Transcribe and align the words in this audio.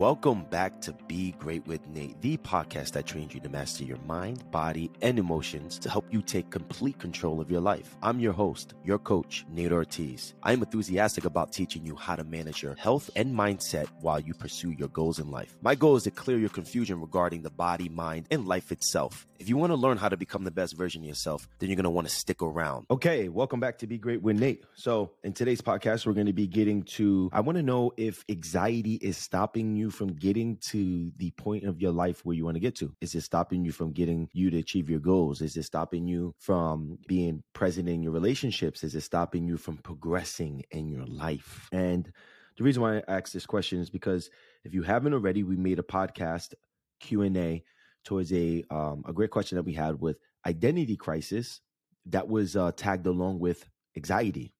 Welcome 0.00 0.44
back 0.44 0.80
to 0.82 0.92
Be 1.08 1.32
Great 1.40 1.66
with 1.66 1.84
Nate, 1.88 2.20
the 2.20 2.36
podcast 2.36 2.92
that 2.92 3.04
trains 3.04 3.34
you 3.34 3.40
to 3.40 3.48
master 3.48 3.82
your 3.82 3.98
mind, 4.06 4.48
body, 4.52 4.92
and 5.02 5.18
emotions 5.18 5.76
to 5.80 5.90
help 5.90 6.04
you 6.12 6.22
take 6.22 6.50
complete 6.50 7.00
control 7.00 7.40
of 7.40 7.50
your 7.50 7.60
life. 7.60 7.96
I'm 8.00 8.20
your 8.20 8.32
host, 8.32 8.74
your 8.84 9.00
coach, 9.00 9.44
Nate 9.50 9.72
Ortiz. 9.72 10.34
I'm 10.44 10.62
enthusiastic 10.62 11.24
about 11.24 11.50
teaching 11.50 11.84
you 11.84 11.96
how 11.96 12.14
to 12.14 12.22
manage 12.22 12.62
your 12.62 12.76
health 12.76 13.10
and 13.16 13.34
mindset 13.34 13.88
while 14.00 14.20
you 14.20 14.34
pursue 14.34 14.70
your 14.70 14.86
goals 14.86 15.18
in 15.18 15.32
life. 15.32 15.58
My 15.62 15.74
goal 15.74 15.96
is 15.96 16.04
to 16.04 16.12
clear 16.12 16.38
your 16.38 16.50
confusion 16.50 17.00
regarding 17.00 17.42
the 17.42 17.50
body, 17.50 17.88
mind, 17.88 18.28
and 18.30 18.46
life 18.46 18.70
itself. 18.70 19.26
If 19.40 19.48
you 19.48 19.56
want 19.56 19.72
to 19.72 19.76
learn 19.76 19.98
how 19.98 20.08
to 20.08 20.16
become 20.16 20.44
the 20.44 20.52
best 20.52 20.76
version 20.76 21.02
of 21.02 21.08
yourself, 21.08 21.48
then 21.58 21.70
you're 21.70 21.76
going 21.76 21.84
to 21.84 21.90
want 21.90 22.08
to 22.08 22.14
stick 22.14 22.40
around. 22.40 22.86
Okay, 22.88 23.28
welcome 23.28 23.58
back 23.58 23.78
to 23.78 23.88
Be 23.88 23.98
Great 23.98 24.22
with 24.22 24.38
Nate. 24.38 24.62
So, 24.76 25.10
in 25.24 25.32
today's 25.32 25.60
podcast, 25.60 26.06
we're 26.06 26.12
going 26.12 26.26
to 26.26 26.32
be 26.32 26.46
getting 26.46 26.84
to 26.84 27.30
I 27.32 27.40
want 27.40 27.56
to 27.56 27.64
know 27.64 27.92
if 27.96 28.24
anxiety 28.28 28.94
is 28.94 29.16
stopping 29.16 29.74
you 29.74 29.87
from 29.90 30.08
getting 30.08 30.56
to 30.58 31.10
the 31.16 31.30
point 31.32 31.64
of 31.64 31.80
your 31.80 31.92
life 31.92 32.24
where 32.24 32.36
you 32.36 32.44
want 32.44 32.56
to 32.56 32.60
get 32.60 32.76
to? 32.76 32.94
Is 33.00 33.14
it 33.14 33.22
stopping 33.22 33.64
you 33.64 33.72
from 33.72 33.92
getting 33.92 34.28
you 34.32 34.50
to 34.50 34.58
achieve 34.58 34.90
your 34.90 35.00
goals? 35.00 35.40
Is 35.40 35.56
it 35.56 35.64
stopping 35.64 36.06
you 36.06 36.34
from 36.38 36.98
being 37.06 37.42
present 37.52 37.88
in 37.88 38.02
your 38.02 38.12
relationships? 38.12 38.82
Is 38.84 38.94
it 38.94 39.02
stopping 39.02 39.46
you 39.46 39.56
from 39.56 39.78
progressing 39.78 40.64
in 40.70 40.88
your 40.88 41.06
life? 41.06 41.68
And 41.72 42.10
the 42.56 42.64
reason 42.64 42.82
why 42.82 42.98
I 42.98 43.02
ask 43.08 43.32
this 43.32 43.46
question 43.46 43.80
is 43.80 43.90
because 43.90 44.30
if 44.64 44.74
you 44.74 44.82
haven't 44.82 45.14
already, 45.14 45.42
we 45.42 45.56
made 45.56 45.78
a 45.78 45.82
podcast 45.82 46.54
Q 47.00 47.22
and 47.22 47.36
A 47.36 47.64
towards 48.04 48.32
a 48.32 48.64
um, 48.70 49.04
a 49.06 49.12
great 49.12 49.30
question 49.30 49.56
that 49.56 49.64
we 49.64 49.74
had 49.74 50.00
with 50.00 50.18
identity 50.46 50.96
crisis 50.96 51.60
that 52.06 52.26
was 52.26 52.56
uh, 52.56 52.72
tagged 52.72 53.06
along 53.06 53.38
with 53.38 53.68
anxiety. 53.96 54.54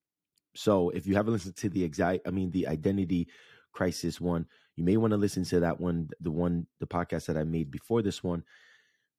So 0.54 0.90
if 0.90 1.06
you 1.06 1.14
haven't 1.14 1.32
listened 1.32 1.56
to 1.56 1.68
the 1.68 1.84
anxiety, 1.84 2.22
I 2.26 2.30
mean 2.30 2.50
the 2.50 2.68
identity 2.68 3.28
crisis 3.72 4.20
one, 4.20 4.46
you 4.78 4.84
may 4.84 4.96
want 4.96 5.10
to 5.10 5.16
listen 5.16 5.44
to 5.44 5.60
that 5.60 5.80
one, 5.80 6.08
the 6.20 6.30
one, 6.30 6.66
the 6.78 6.86
podcast 6.86 7.26
that 7.26 7.36
I 7.36 7.44
made 7.44 7.70
before 7.70 8.00
this 8.00 8.22
one, 8.22 8.44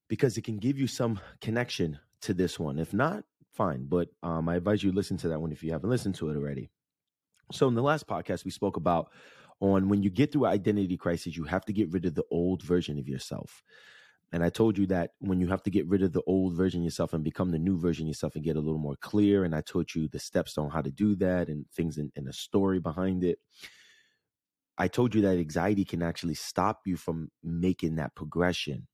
because 0.08 0.38
it 0.38 0.44
can 0.44 0.58
give 0.58 0.80
you 0.80 0.88
some 0.88 1.20
connection 1.42 2.00
to 2.22 2.34
this 2.34 2.58
one. 2.58 2.80
If 2.80 2.94
not, 2.94 3.25
fine. 3.52 3.86
But 3.86 4.09
um, 4.23 4.47
I 4.47 4.56
advise 4.56 4.84
you 4.84 4.92
listen 4.92 5.17
to 5.17 5.28
that 5.28 5.42
one 5.42 5.52
if 5.52 5.61
you 5.61 5.72
haven't 5.72 5.89
listened 5.89 6.16
to 6.16 6.30
it 6.30 6.38
already. 6.38 6.69
So 7.52 7.67
in 7.67 7.75
the 7.75 7.84
last 7.84 8.08
podcast, 8.08 8.45
we 8.45 8.52
spoke 8.52 8.78
about 8.78 9.09
on 9.59 9.89
when 9.89 10.02
you 10.02 10.09
get 10.09 10.31
through 10.31 10.45
identity 10.45 10.95
crisis, 10.95 11.36
you 11.36 11.44
have 11.44 11.66
to 11.66 11.73
get 11.73 11.91
rid 11.91 12.06
of 12.06 12.16
the 12.16 12.23
old 12.31 12.64
version 12.64 12.97
of 12.97 13.09
yourself. 13.09 13.62
And 14.31 14.44
I 14.44 14.50
told 14.50 14.78
you 14.78 14.86
that 14.88 15.12
when 15.19 15.39
you 15.39 15.47
have 15.47 15.64
to 15.64 15.72
get 15.72 15.88
rid 15.88 16.03
of 16.03 16.14
the 16.14 16.22
old 16.28 16.53
version 16.53 16.84
yourself 16.84 17.14
and 17.14 17.23
become 17.23 17.52
the 17.52 17.59
new 17.59 17.78
version 17.78 18.08
yourself 18.08 18.36
and 18.36 18.44
get 18.44 18.56
a 18.56 18.59
little 18.59 18.80
more 18.80 18.95
clear. 19.02 19.44
And 19.44 19.56
I 19.56 19.62
taught 19.62 19.95
you 19.95 20.08
the 20.08 20.19
steps 20.19 20.58
on 20.58 20.69
how 20.69 20.81
to 20.81 20.91
do 20.91 21.16
that 21.16 21.50
and 21.50 21.66
things 21.72 21.97
in, 21.97 22.12
the 22.16 22.31
story 22.31 22.80
behind 22.80 23.23
it. 23.23 23.39
I 24.80 24.88
told 24.88 25.13
you 25.13 25.22
that 25.23 25.38
anxiety 25.38 25.83
can 25.83 26.02
actually 26.02 26.35
stop 26.35 26.81
you 26.85 26.95
from 26.95 27.30
making 27.44 27.97
that 27.97 28.16
progression. 28.16 28.88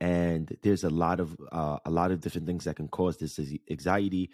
And 0.00 0.54
there's 0.62 0.82
a 0.82 0.90
lot 0.90 1.20
of 1.20 1.36
uh, 1.52 1.78
a 1.84 1.90
lot 1.90 2.10
of 2.10 2.20
different 2.20 2.46
things 2.46 2.64
that 2.64 2.76
can 2.76 2.88
cause 2.88 3.16
this 3.16 3.38
anxiety, 3.70 4.30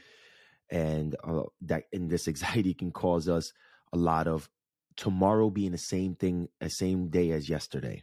and 0.71 1.15
uh, 1.23 1.45
that 1.61 1.85
and 1.93 2.11
this 2.11 2.27
anxiety 2.33 2.75
can 2.75 2.91
cause 2.91 3.29
us 3.29 3.53
a 3.93 3.99
lot 3.99 4.27
of 4.27 4.49
tomorrow 4.97 5.51
being 5.51 5.73
the 5.73 5.79
same 5.79 6.17
thing, 6.17 6.49
the 6.61 6.69
same 6.69 7.11
day 7.11 7.31
as 7.31 7.49
yesterday. 7.49 8.03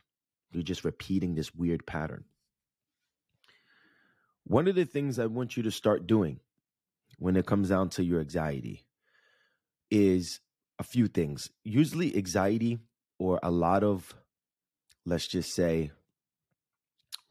You're 0.51 0.63
just 0.63 0.85
repeating 0.85 1.35
this 1.35 1.53
weird 1.53 1.85
pattern. 1.85 2.25
One 4.45 4.67
of 4.67 4.75
the 4.75 4.85
things 4.85 5.19
I 5.19 5.25
want 5.25 5.57
you 5.57 5.63
to 5.63 5.71
start 5.71 6.07
doing 6.07 6.39
when 7.17 7.35
it 7.35 7.45
comes 7.45 7.69
down 7.69 7.89
to 7.89 8.03
your 8.03 8.21
anxiety 8.21 8.85
is 9.91 10.39
a 10.79 10.83
few 10.83 11.07
things. 11.07 11.51
Usually, 11.63 12.15
anxiety 12.15 12.79
or 13.19 13.39
a 13.43 13.51
lot 13.51 13.83
of, 13.83 14.15
let's 15.05 15.27
just 15.27 15.53
say, 15.53 15.91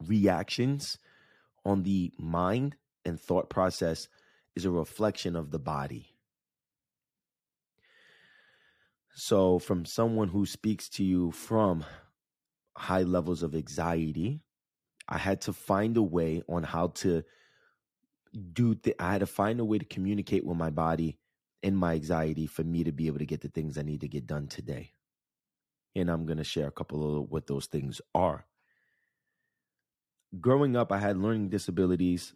reactions 0.06 0.98
on 1.64 1.82
the 1.82 2.12
mind 2.18 2.76
and 3.04 3.18
thought 3.18 3.48
process 3.48 4.08
is 4.54 4.64
a 4.64 4.70
reflection 4.70 5.34
of 5.34 5.50
the 5.50 5.58
body. 5.58 6.14
So, 9.14 9.58
from 9.58 9.84
someone 9.84 10.28
who 10.28 10.46
speaks 10.46 10.88
to 10.90 11.04
you 11.04 11.32
from 11.32 11.84
high 12.76 13.02
levels 13.02 13.42
of 13.42 13.54
anxiety, 13.54 14.40
I 15.08 15.18
had 15.18 15.40
to 15.42 15.52
find 15.52 15.96
a 15.96 16.02
way 16.02 16.42
on 16.48 16.62
how 16.62 16.88
to 16.96 17.24
do. 18.52 18.76
I 19.00 19.12
had 19.12 19.20
to 19.20 19.26
find 19.26 19.58
a 19.58 19.64
way 19.64 19.78
to 19.78 19.84
communicate 19.84 20.44
with 20.44 20.56
my 20.56 20.70
body 20.70 21.18
in 21.62 21.74
my 21.74 21.94
anxiety 21.94 22.46
for 22.46 22.62
me 22.64 22.84
to 22.84 22.92
be 22.92 23.06
able 23.06 23.18
to 23.18 23.26
get 23.26 23.40
the 23.40 23.48
things 23.48 23.76
I 23.76 23.82
need 23.82 24.00
to 24.02 24.08
get 24.08 24.26
done 24.26 24.46
today. 24.46 24.92
And 25.96 26.10
I'm 26.10 26.26
going 26.26 26.38
to 26.38 26.44
share 26.44 26.68
a 26.68 26.72
couple 26.72 27.18
of 27.18 27.30
what 27.30 27.46
those 27.46 27.66
things 27.66 28.00
are. 28.14 28.46
Growing 30.40 30.76
up, 30.76 30.92
I 30.92 30.98
had 30.98 31.16
learning 31.16 31.48
disabilities. 31.48 32.34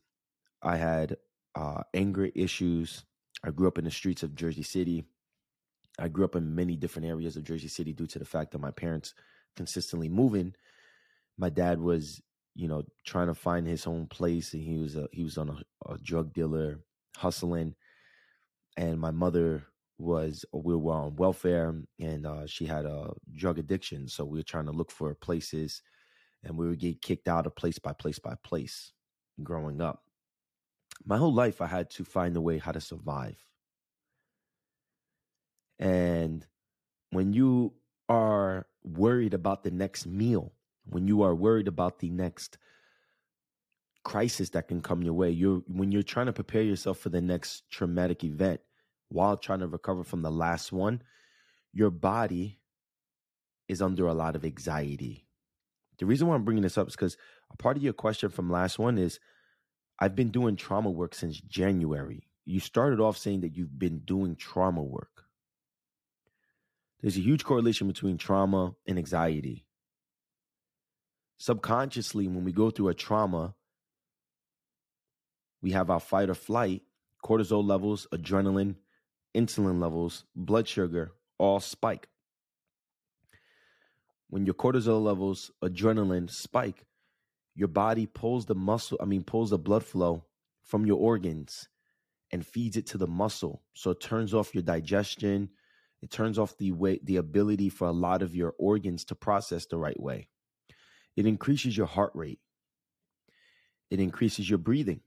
I 0.62 0.76
had 0.76 1.16
uh, 1.54 1.82
anger 1.94 2.30
issues. 2.34 3.04
I 3.44 3.50
grew 3.50 3.68
up 3.68 3.78
in 3.78 3.84
the 3.84 3.90
streets 3.90 4.22
of 4.22 4.34
Jersey 4.34 4.62
City. 4.62 5.04
I 5.98 6.08
grew 6.08 6.24
up 6.24 6.36
in 6.36 6.54
many 6.54 6.76
different 6.76 7.08
areas 7.08 7.36
of 7.36 7.44
Jersey 7.44 7.68
City 7.68 7.92
due 7.92 8.06
to 8.06 8.18
the 8.18 8.24
fact 8.24 8.52
that 8.52 8.60
my 8.60 8.70
parents 8.70 9.14
consistently 9.56 10.08
moving. 10.08 10.54
My 11.36 11.50
dad 11.50 11.80
was, 11.80 12.22
you 12.54 12.66
know, 12.66 12.82
trying 13.04 13.26
to 13.26 13.34
find 13.34 13.66
his 13.66 13.86
own 13.86 14.06
place, 14.06 14.54
and 14.54 14.62
he 14.62 14.78
was 14.78 14.96
a, 14.96 15.06
he 15.12 15.22
was 15.22 15.36
on 15.36 15.50
a, 15.50 15.92
a 15.92 15.98
drug 15.98 16.32
dealer 16.32 16.80
hustling 17.16 17.74
and 18.76 18.98
my 18.98 19.10
mother 19.10 19.64
was 19.98 20.44
we 20.52 20.74
were 20.74 20.94
on 20.94 21.16
welfare 21.16 21.74
and 22.00 22.26
uh, 22.26 22.46
she 22.46 22.66
had 22.66 22.84
a 22.84 23.10
drug 23.36 23.58
addiction 23.58 24.08
so 24.08 24.24
we 24.24 24.38
were 24.38 24.44
trying 24.44 24.66
to 24.66 24.72
look 24.72 24.90
for 24.90 25.14
places 25.14 25.82
and 26.44 26.56
we 26.56 26.68
would 26.68 26.80
get 26.80 27.02
kicked 27.02 27.28
out 27.28 27.46
of 27.46 27.54
place 27.54 27.78
by 27.78 27.92
place 27.92 28.18
by 28.18 28.34
place 28.42 28.92
growing 29.42 29.80
up. 29.80 30.02
My 31.04 31.16
whole 31.16 31.32
life 31.34 31.60
i 31.60 31.66
had 31.66 31.90
to 31.90 32.04
find 32.04 32.36
a 32.36 32.40
way 32.40 32.58
how 32.58 32.72
to 32.72 32.80
survive. 32.80 33.44
And 35.78 36.46
when 37.10 37.32
you 37.32 37.74
are 38.08 38.66
worried 38.84 39.34
about 39.34 39.62
the 39.62 39.70
next 39.70 40.06
meal 40.06 40.52
when 40.84 41.06
you 41.06 41.22
are 41.22 41.34
worried 41.34 41.68
about 41.68 41.98
the 42.00 42.10
next 42.10 42.58
crisis 44.04 44.50
that 44.50 44.68
can 44.68 44.80
come 44.80 45.02
your 45.02 45.14
way. 45.14 45.30
You're 45.30 45.62
when 45.66 45.92
you're 45.92 46.02
trying 46.02 46.26
to 46.26 46.32
prepare 46.32 46.62
yourself 46.62 46.98
for 46.98 47.08
the 47.08 47.20
next 47.20 47.70
traumatic 47.70 48.24
event 48.24 48.60
while 49.08 49.36
trying 49.36 49.60
to 49.60 49.68
recover 49.68 50.04
from 50.04 50.22
the 50.22 50.30
last 50.30 50.72
one, 50.72 51.02
your 51.72 51.90
body 51.90 52.58
is 53.68 53.82
under 53.82 54.06
a 54.06 54.14
lot 54.14 54.36
of 54.36 54.44
anxiety. 54.44 55.26
The 55.98 56.06
reason 56.06 56.26
why 56.26 56.34
I'm 56.34 56.44
bringing 56.44 56.62
this 56.62 56.78
up 56.78 56.88
is 56.88 56.96
because 56.96 57.16
a 57.50 57.56
part 57.56 57.76
of 57.76 57.82
your 57.82 57.92
question 57.92 58.30
from 58.30 58.50
last 58.50 58.78
one 58.78 58.98
is 58.98 59.20
I've 59.98 60.16
been 60.16 60.30
doing 60.30 60.56
trauma 60.56 60.90
work 60.90 61.14
since 61.14 61.40
January. 61.40 62.28
You 62.44 62.58
started 62.58 63.00
off 63.00 63.16
saying 63.16 63.42
that 63.42 63.56
you've 63.56 63.78
been 63.78 64.00
doing 64.00 64.34
trauma 64.34 64.82
work. 64.82 65.24
There's 67.00 67.16
a 67.16 67.20
huge 67.20 67.44
correlation 67.44 67.86
between 67.86 68.16
trauma 68.16 68.74
and 68.86 68.98
anxiety. 68.98 69.66
Subconsciously, 71.38 72.28
when 72.28 72.44
we 72.44 72.52
go 72.52 72.70
through 72.70 72.88
a 72.88 72.94
trauma, 72.94 73.54
we 75.62 75.70
have 75.70 75.90
our 75.90 76.00
fight 76.00 76.28
or 76.28 76.34
flight, 76.34 76.82
cortisol 77.24 77.64
levels, 77.66 78.06
adrenaline, 78.12 78.74
insulin 79.34 79.80
levels, 79.80 80.24
blood 80.34 80.68
sugar 80.68 81.12
all 81.38 81.60
spike. 81.60 82.08
When 84.28 84.46
your 84.46 84.54
cortisol 84.54 85.02
levels, 85.02 85.50
adrenaline 85.62 86.30
spike, 86.30 86.86
your 87.54 87.68
body 87.68 88.06
pulls 88.06 88.46
the 88.46 88.54
muscle, 88.54 88.98
I 89.00 89.04
mean, 89.04 89.24
pulls 89.24 89.50
the 89.50 89.58
blood 89.58 89.84
flow 89.84 90.24
from 90.62 90.86
your 90.86 90.98
organs 90.98 91.68
and 92.30 92.46
feeds 92.46 92.76
it 92.76 92.86
to 92.86 92.98
the 92.98 93.06
muscle. 93.06 93.62
So 93.74 93.90
it 93.90 94.00
turns 94.00 94.32
off 94.32 94.54
your 94.54 94.62
digestion. 94.62 95.50
It 96.00 96.10
turns 96.10 96.38
off 96.38 96.56
the 96.56 96.72
way, 96.72 96.98
the 97.02 97.16
ability 97.16 97.68
for 97.68 97.86
a 97.86 97.92
lot 97.92 98.22
of 98.22 98.34
your 98.34 98.54
organs 98.58 99.04
to 99.06 99.14
process 99.14 99.66
the 99.66 99.76
right 99.76 100.00
way. 100.00 100.28
It 101.14 101.26
increases 101.26 101.76
your 101.76 101.86
heart 101.86 102.12
rate. 102.14 102.40
It 103.90 104.00
increases 104.00 104.48
your 104.48 104.58
breathing. 104.58 105.00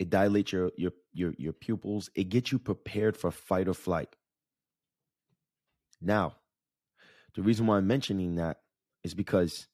It 0.00 0.08
dilates 0.08 0.50
your 0.50 0.72
your 0.78 0.92
your 1.12 1.34
your 1.36 1.52
pupils. 1.52 2.08
It 2.14 2.30
gets 2.30 2.50
you 2.50 2.58
prepared 2.58 3.18
for 3.18 3.30
fight 3.30 3.68
or 3.68 3.74
flight. 3.74 4.16
Now, 6.00 6.36
the 7.34 7.42
reason 7.42 7.66
why 7.66 7.76
I'm 7.76 7.86
mentioning 7.86 8.36
that 8.36 8.62
is 9.04 9.12
because 9.12 9.66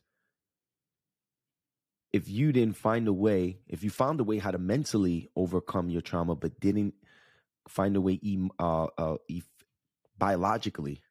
if 2.12 2.28
you 2.28 2.50
didn't 2.50 2.76
find 2.76 3.06
a 3.06 3.12
way, 3.12 3.60
if 3.68 3.84
you 3.84 3.90
found 3.90 4.18
a 4.18 4.24
way 4.24 4.38
how 4.38 4.50
to 4.50 4.58
mentally 4.58 5.28
overcome 5.36 5.90
your 5.90 6.02
trauma, 6.02 6.34
but 6.34 6.58
didn't 6.58 6.94
find 7.68 7.94
a 7.94 8.00
way 8.00 8.18
uh, 8.58 8.86
uh, 8.98 9.16
biologically, 10.18 11.04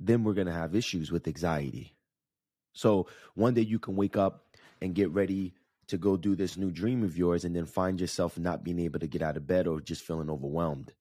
then 0.00 0.24
we're 0.24 0.34
going 0.34 0.48
to 0.48 0.52
have 0.52 0.74
issues 0.74 1.12
with 1.12 1.28
anxiety. 1.28 1.94
So 2.72 3.06
one 3.34 3.54
day 3.54 3.62
you 3.62 3.78
can 3.78 3.94
wake 3.94 4.16
up 4.16 4.46
and 4.80 4.92
get 4.92 5.10
ready 5.10 5.54
to 5.90 5.98
go 5.98 6.16
do 6.16 6.34
this 6.34 6.56
new 6.56 6.70
dream 6.70 7.02
of 7.02 7.16
yours 7.16 7.44
and 7.44 7.54
then 7.54 7.66
find 7.66 8.00
yourself 8.00 8.38
not 8.38 8.64
being 8.64 8.80
able 8.80 8.98
to 9.00 9.06
get 9.06 9.22
out 9.22 9.36
of 9.36 9.46
bed 9.46 9.66
or 9.66 9.80
just 9.80 10.04
feeling 10.04 10.30
overwhelmed. 10.30 10.92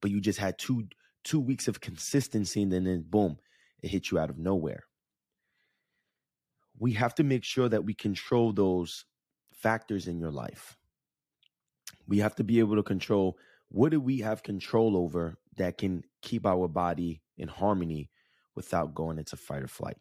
But 0.00 0.10
you 0.10 0.20
just 0.20 0.38
had 0.38 0.58
too 0.58 0.88
two 1.24 1.40
weeks 1.40 1.66
of 1.66 1.80
consistency, 1.80 2.62
and 2.62 2.72
then, 2.72 3.04
boom, 3.08 3.38
it 3.82 3.90
hits 3.90 4.12
you 4.12 4.18
out 4.18 4.30
of 4.30 4.38
nowhere. 4.38 4.84
We 6.78 6.92
have 6.92 7.14
to 7.16 7.24
make 7.24 7.42
sure 7.42 7.68
that 7.68 7.84
we 7.84 7.94
control 7.94 8.52
those 8.52 9.04
factors 9.52 10.06
in 10.06 10.20
your 10.20 10.30
life. 10.30 10.76
We 12.06 12.18
have 12.18 12.36
to 12.36 12.44
be 12.44 12.60
able 12.60 12.76
to 12.76 12.82
control 12.82 13.38
what 13.68 13.90
do 13.90 14.00
we 14.00 14.18
have 14.20 14.42
control 14.42 14.96
over 14.96 15.38
that 15.56 15.78
can 15.78 16.04
keep 16.22 16.46
our 16.46 16.68
body 16.68 17.22
in 17.36 17.48
harmony 17.48 18.10
without 18.54 18.94
going 18.94 19.18
into 19.18 19.36
fight 19.36 19.62
or 19.62 19.68
flight. 19.68 19.96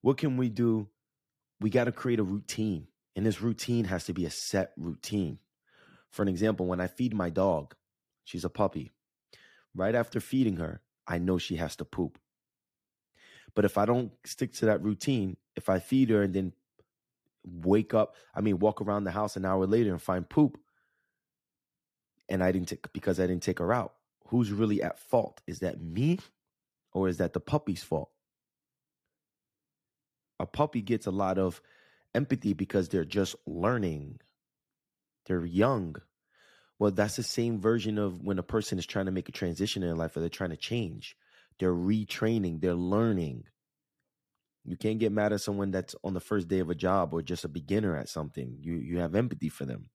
What 0.00 0.16
can 0.16 0.36
we 0.36 0.48
do? 0.48 0.88
We 1.60 1.70
got 1.70 1.84
to 1.84 1.92
create 1.92 2.20
a 2.20 2.24
routine, 2.24 2.86
and 3.16 3.26
this 3.26 3.42
routine 3.42 3.86
has 3.86 4.04
to 4.04 4.12
be 4.12 4.24
a 4.24 4.30
set 4.30 4.72
routine. 4.76 5.38
For 6.10 6.22
an 6.22 6.28
example, 6.28 6.66
when 6.66 6.80
I 6.80 6.86
feed 6.86 7.14
my 7.14 7.30
dog, 7.30 7.74
she's 8.24 8.44
a 8.44 8.50
puppy. 8.50 8.92
Right 9.74 9.94
after 9.94 10.20
feeding 10.20 10.56
her, 10.56 10.80
I 11.06 11.18
know 11.18 11.38
she 11.38 11.56
has 11.56 11.76
to 11.76 11.84
poop. 11.84 12.18
But 13.54 13.64
if 13.64 13.76
I 13.76 13.86
don't 13.86 14.12
stick 14.24 14.52
to 14.54 14.66
that 14.66 14.82
routine, 14.82 15.36
if 15.56 15.68
I 15.68 15.78
feed 15.78 16.10
her 16.10 16.22
and 16.22 16.34
then 16.34 16.52
wake 17.44 17.94
up, 17.94 18.14
I 18.34 18.40
mean, 18.40 18.58
walk 18.58 18.80
around 18.80 19.04
the 19.04 19.10
house 19.10 19.36
an 19.36 19.44
hour 19.44 19.66
later 19.66 19.90
and 19.90 20.02
find 20.02 20.28
poop, 20.28 20.58
and 22.28 22.42
I 22.42 22.52
didn't 22.52 22.68
take 22.68 22.92
because 22.92 23.18
I 23.18 23.26
didn't 23.26 23.42
take 23.42 23.58
her 23.58 23.72
out, 23.72 23.94
who's 24.26 24.52
really 24.52 24.82
at 24.82 24.98
fault? 24.98 25.40
Is 25.46 25.60
that 25.60 25.80
me 25.80 26.18
or 26.92 27.08
is 27.08 27.16
that 27.18 27.32
the 27.32 27.40
puppy's 27.40 27.82
fault? 27.82 28.10
A 30.40 30.46
puppy 30.46 30.82
gets 30.82 31.06
a 31.06 31.10
lot 31.10 31.38
of 31.38 31.60
empathy 32.14 32.52
because 32.52 32.88
they're 32.88 33.04
just 33.04 33.36
learning. 33.46 34.20
They're 35.26 35.44
young. 35.44 35.96
Well, 36.78 36.92
that's 36.92 37.16
the 37.16 37.22
same 37.22 37.60
version 37.60 37.98
of 37.98 38.22
when 38.22 38.38
a 38.38 38.42
person 38.44 38.78
is 38.78 38.86
trying 38.86 39.06
to 39.06 39.12
make 39.12 39.28
a 39.28 39.32
transition 39.32 39.82
in 39.82 39.96
life 39.96 40.16
or 40.16 40.20
they're 40.20 40.28
trying 40.28 40.50
to 40.50 40.56
change. 40.56 41.16
They're 41.58 41.74
retraining, 41.74 42.60
they're 42.60 42.74
learning. 42.74 43.44
You 44.64 44.76
can't 44.76 44.98
get 44.98 45.12
mad 45.12 45.32
at 45.32 45.40
someone 45.40 45.70
that's 45.70 45.94
on 46.04 46.14
the 46.14 46.20
first 46.20 46.46
day 46.46 46.60
of 46.60 46.70
a 46.70 46.74
job 46.74 47.14
or 47.14 47.22
just 47.22 47.44
a 47.44 47.48
beginner 47.48 47.96
at 47.96 48.08
something. 48.08 48.58
You 48.60 48.74
you 48.74 48.98
have 48.98 49.14
empathy 49.14 49.48
for 49.48 49.64
them. 49.64 49.88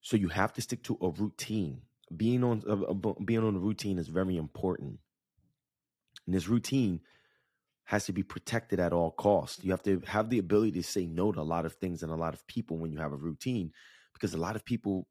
So 0.00 0.16
you 0.16 0.28
have 0.28 0.52
to 0.54 0.62
stick 0.62 0.82
to 0.84 0.98
a 1.00 1.10
routine. 1.10 1.82
Being 2.14 2.44
on 2.44 2.62
uh, 2.68 2.94
being 3.24 3.42
on 3.42 3.56
a 3.56 3.58
routine 3.58 3.98
is 3.98 4.08
very 4.08 4.36
important. 4.36 4.98
And 6.26 6.34
this 6.34 6.48
routine 6.48 7.00
has 7.84 8.06
to 8.06 8.12
be 8.12 8.22
protected 8.22 8.80
at 8.80 8.92
all 8.92 9.12
costs. 9.12 9.64
You 9.64 9.72
have 9.72 9.82
to 9.84 10.00
have 10.06 10.30
the 10.30 10.38
ability 10.38 10.72
to 10.72 10.82
say 10.82 11.06
no 11.06 11.32
to 11.32 11.40
a 11.40 11.42
lot 11.42 11.66
of 11.66 11.74
things 11.74 12.02
and 12.02 12.12
a 12.12 12.16
lot 12.16 12.34
of 12.34 12.46
people 12.46 12.78
when 12.78 12.92
you 12.92 12.98
have 12.98 13.12
a 13.12 13.16
routine 13.16 13.72
because 14.14 14.34
a 14.34 14.38
lot 14.38 14.56
of 14.56 14.64
people 14.64 15.08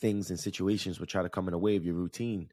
things 0.00 0.30
and 0.30 0.40
situations 0.40 0.98
will 1.00 1.06
try 1.06 1.22
to 1.22 1.28
come 1.30 1.48
in 1.48 1.52
the 1.52 1.58
way 1.58 1.76
of 1.76 1.84
your 1.84 1.94
routine 1.94 2.48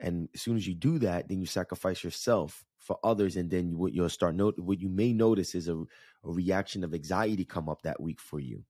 and 0.00 0.28
as 0.34 0.42
soon 0.42 0.56
as 0.56 0.66
you 0.66 0.74
do 0.74 0.98
that, 0.98 1.28
then 1.28 1.40
you 1.40 1.46
sacrifice 1.46 2.04
yourself 2.04 2.64
for 2.78 2.98
others, 3.02 3.36
and 3.36 3.50
then 3.50 3.78
what 3.78 3.94
you'll 3.94 4.08
start 4.10 4.34
note 4.34 4.58
what 4.58 4.80
you 4.80 4.88
may 4.88 5.12
notice 5.12 5.54
is 5.54 5.68
a, 5.68 5.74
a 5.76 5.86
reaction 6.24 6.84
of 6.84 6.92
anxiety 6.94 7.44
come 7.44 7.68
up 7.68 7.82
that 7.82 8.00
week 8.00 8.20
for 8.20 8.40
you. 8.40 8.64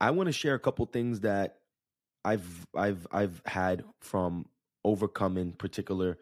I 0.00 0.10
want 0.10 0.28
to 0.28 0.32
share 0.32 0.54
a 0.54 0.58
couple 0.60 0.86
things 0.86 1.20
that 1.20 1.56
I've 2.24 2.66
I've 2.74 3.06
I've 3.12 3.42
had 3.46 3.84
from 4.00 4.46
overcoming 4.86 5.52
particular 5.52 6.16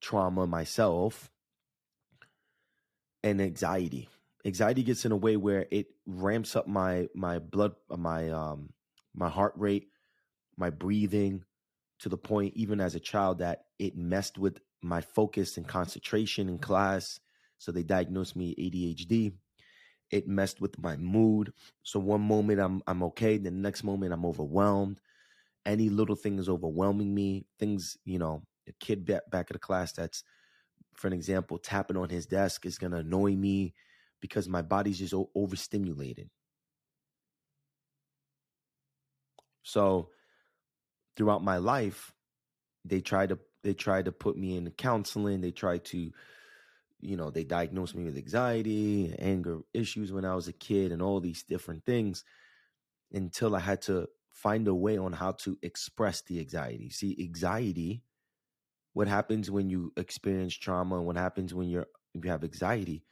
trauma 0.00 0.46
myself 0.46 1.30
and 3.22 3.40
anxiety. 3.40 4.08
Anxiety 4.44 4.82
gets 4.82 5.04
in 5.04 5.12
a 5.12 5.16
way 5.16 5.36
where 5.36 5.66
it 5.70 5.86
ramps 6.06 6.56
up 6.56 6.66
my 6.66 7.08
my 7.14 7.38
blood 7.38 7.74
my 7.96 8.30
um 8.30 8.70
my 9.14 9.28
heart 9.28 9.54
rate, 9.56 9.88
my 10.56 10.70
breathing, 10.70 11.44
to 12.00 12.08
the 12.08 12.16
point, 12.16 12.54
even 12.56 12.80
as 12.80 12.94
a 12.94 13.00
child, 13.00 13.38
that 13.38 13.64
it 13.78 13.96
messed 13.96 14.38
with 14.38 14.60
my 14.82 15.00
focus 15.00 15.56
and 15.56 15.66
concentration 15.66 16.48
in 16.48 16.58
class. 16.58 17.20
So 17.58 17.72
they 17.72 17.82
diagnosed 17.82 18.36
me 18.36 18.54
ADHD. 18.54 19.32
It 20.10 20.28
messed 20.28 20.60
with 20.60 20.78
my 20.78 20.96
mood. 20.96 21.52
So 21.82 21.98
one 22.00 22.22
moment 22.22 22.60
I'm 22.60 22.82
I'm 22.86 23.02
okay, 23.04 23.36
the 23.38 23.50
next 23.50 23.84
moment 23.84 24.12
I'm 24.12 24.26
overwhelmed. 24.26 25.00
Any 25.68 25.90
little 25.90 26.16
thing 26.16 26.38
is 26.38 26.48
overwhelming 26.48 27.14
me. 27.14 27.44
Things, 27.58 27.98
you 28.06 28.18
know, 28.18 28.42
a 28.66 28.72
kid 28.80 29.04
back 29.04 29.30
back 29.30 29.48
at 29.50 29.52
the 29.52 29.58
class 29.58 29.92
that's, 29.92 30.24
for 30.94 31.06
an 31.08 31.12
example, 31.12 31.58
tapping 31.58 31.98
on 31.98 32.08
his 32.08 32.26
desk 32.26 32.64
is 32.64 32.78
gonna 32.78 32.98
annoy 32.98 33.36
me 33.36 33.74
because 34.20 34.48
my 34.48 34.62
body's 34.62 34.98
just 34.98 35.14
overstimulated. 35.34 36.30
So 39.62 40.08
throughout 41.16 41.44
my 41.44 41.58
life, 41.58 42.14
they 42.84 43.02
tried 43.02 43.28
to 43.28 43.38
they 43.62 43.74
tried 43.74 44.06
to 44.06 44.12
put 44.12 44.38
me 44.38 44.56
in 44.56 44.70
counseling. 44.70 45.42
They 45.42 45.50
tried 45.50 45.84
to, 45.86 46.12
you 47.00 47.16
know, 47.16 47.30
they 47.30 47.44
diagnosed 47.44 47.94
me 47.94 48.04
with 48.04 48.16
anxiety, 48.16 49.14
anger 49.18 49.60
issues 49.74 50.12
when 50.12 50.24
I 50.24 50.34
was 50.34 50.48
a 50.48 50.52
kid, 50.54 50.92
and 50.92 51.02
all 51.02 51.20
these 51.20 51.42
different 51.42 51.84
things 51.84 52.24
until 53.12 53.54
I 53.54 53.60
had 53.60 53.82
to 53.82 54.08
find 54.38 54.68
a 54.68 54.74
way 54.74 54.96
on 54.98 55.12
how 55.12 55.32
to 55.32 55.58
express 55.62 56.22
the 56.22 56.40
anxiety. 56.40 56.90
See, 56.90 57.16
anxiety, 57.20 58.02
what 58.92 59.08
happens 59.08 59.50
when 59.50 59.70
you 59.70 59.92
experience 59.96 60.54
trauma 60.54 60.96
and 60.96 61.06
what 61.06 61.16
happens 61.16 61.54
when 61.54 61.68
you're 61.68 61.86
if 62.14 62.24
you 62.24 62.30
have 62.30 62.44
anxiety, 62.44 63.04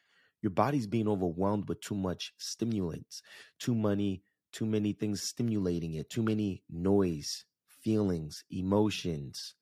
your 0.42 0.50
body's 0.50 0.86
being 0.86 1.08
overwhelmed 1.08 1.68
with 1.68 1.80
too 1.80 1.94
much 1.94 2.32
stimulants, 2.38 3.22
too 3.58 3.74
many 3.74 4.22
too 4.52 4.66
many 4.66 4.92
things 4.92 5.22
stimulating 5.22 5.94
it, 5.94 6.10
too 6.10 6.22
many 6.22 6.62
noise, 6.70 7.44
feelings, 7.68 8.44
emotions. 8.50 9.54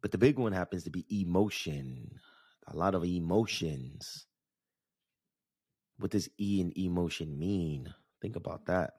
But 0.00 0.10
the 0.10 0.16
big 0.16 0.38
one 0.38 0.52
happens 0.52 0.84
to 0.84 0.90
be 0.90 1.04
emotion. 1.10 2.18
A 2.66 2.74
lot 2.74 2.94
of 2.94 3.04
emotions. 3.04 4.26
What 5.98 6.10
does 6.12 6.30
E 6.40 6.58
in 6.62 6.72
emotion 6.74 7.38
mean? 7.38 7.94
Think 8.22 8.34
about 8.36 8.64
that. 8.64 8.94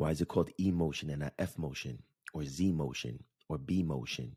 Why 0.00 0.12
is 0.12 0.22
it 0.22 0.28
called 0.28 0.50
E 0.58 0.70
motion 0.70 1.10
and 1.10 1.20
not 1.20 1.34
F 1.38 1.58
motion 1.58 2.02
or 2.32 2.42
Z 2.42 2.72
motion 2.72 3.22
or 3.50 3.58
B 3.58 3.82
motion? 3.82 4.34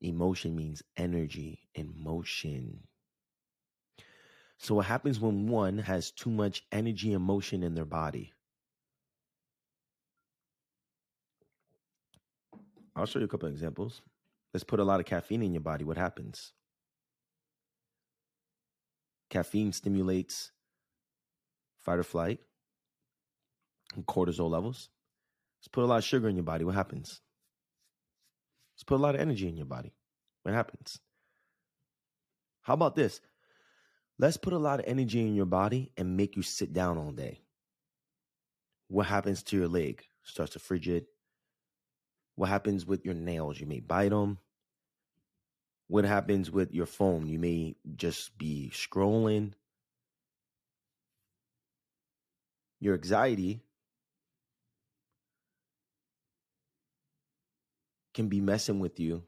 Emotion 0.00 0.56
means 0.56 0.82
energy 0.96 1.68
and 1.74 1.94
motion. 1.94 2.78
So, 4.56 4.76
what 4.76 4.86
happens 4.86 5.20
when 5.20 5.48
one 5.48 5.76
has 5.76 6.12
too 6.12 6.30
much 6.30 6.64
energy 6.72 7.12
and 7.12 7.22
motion 7.22 7.62
in 7.62 7.74
their 7.74 7.84
body? 7.84 8.32
I'll 12.96 13.04
show 13.04 13.18
you 13.18 13.26
a 13.26 13.28
couple 13.28 13.50
examples. 13.50 14.00
Let's 14.54 14.64
put 14.64 14.80
a 14.80 14.84
lot 14.84 15.00
of 15.00 15.04
caffeine 15.04 15.42
in 15.42 15.52
your 15.52 15.60
body. 15.60 15.84
What 15.84 15.98
happens? 15.98 16.54
Caffeine 19.28 19.74
stimulates 19.74 20.52
fight 21.82 21.98
or 21.98 22.02
flight 22.02 22.40
cortisol 24.06 24.50
levels. 24.50 24.88
Let's 25.60 25.68
put 25.68 25.84
a 25.84 25.86
lot 25.86 25.98
of 25.98 26.04
sugar 26.04 26.28
in 26.28 26.36
your 26.36 26.44
body. 26.44 26.64
What 26.64 26.74
happens? 26.74 27.20
Let's 28.74 28.84
put 28.84 28.96
a 28.96 29.02
lot 29.02 29.14
of 29.14 29.20
energy 29.20 29.48
in 29.48 29.56
your 29.56 29.66
body. 29.66 29.94
What 30.42 30.54
happens? 30.54 30.98
How 32.62 32.74
about 32.74 32.94
this? 32.94 33.20
Let's 34.18 34.36
put 34.36 34.52
a 34.52 34.58
lot 34.58 34.80
of 34.80 34.86
energy 34.86 35.20
in 35.20 35.34
your 35.34 35.46
body 35.46 35.92
and 35.96 36.16
make 36.16 36.36
you 36.36 36.42
sit 36.42 36.72
down 36.72 36.98
all 36.98 37.12
day. 37.12 37.40
What 38.88 39.06
happens 39.06 39.42
to 39.44 39.56
your 39.56 39.68
leg? 39.68 40.04
Starts 40.22 40.52
to 40.52 40.58
frigid. 40.58 41.06
What 42.34 42.48
happens 42.48 42.86
with 42.86 43.04
your 43.04 43.14
nails? 43.14 43.58
You 43.58 43.66
may 43.66 43.80
bite 43.80 44.10
them. 44.10 44.38
What 45.88 46.04
happens 46.04 46.50
with 46.50 46.72
your 46.72 46.86
phone? 46.86 47.28
You 47.28 47.38
may 47.38 47.76
just 47.94 48.36
be 48.36 48.70
scrolling. 48.74 49.52
Your 52.80 52.94
anxiety 52.94 53.62
can 58.16 58.28
be 58.28 58.40
messing 58.40 58.80
with 58.80 58.98
you 58.98 59.22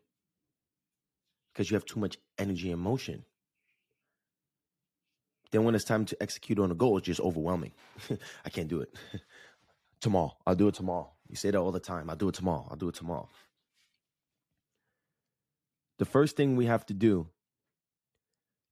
because 1.53 1.71
you 1.71 1.77
have 1.77 1.85
too 1.85 2.01
much 2.01 2.17
energy 2.39 2.73
and 2.73 2.81
motion. 2.81 3.25
Then 5.51 5.65
when 5.65 5.75
it's 5.75 5.85
time 5.85 6.07
to 6.07 6.23
execute 6.23 6.59
on 6.59 6.71
a 6.71 6.75
goal, 6.75 6.97
it's 6.97 7.07
just 7.07 7.21
overwhelming. 7.21 7.73
I 8.45 8.51
can't 8.51 8.69
do 8.69 8.81
it. 8.81 8.95
tomorrow. 10.01 10.37
I'll 10.47 10.55
do 10.55 10.69
it 10.69 10.75
tomorrow. 10.75 11.11
You 11.29 11.37
say 11.37 11.51
that 11.51 11.59
all 11.59 11.71
the 11.71 11.81
time. 11.81 12.09
I'll 12.09 12.17
do 12.17 12.29
it 12.29 12.35
tomorrow. 12.35 12.67
I'll 12.71 12.77
do 12.77 12.89
it 12.89 12.95
tomorrow. 12.95 13.29
The 15.99 16.07
first 16.07 16.37
thing 16.37 16.57
we 16.57 16.67
have 16.67 16.87
to 16.87 16.95
do 16.95 17.29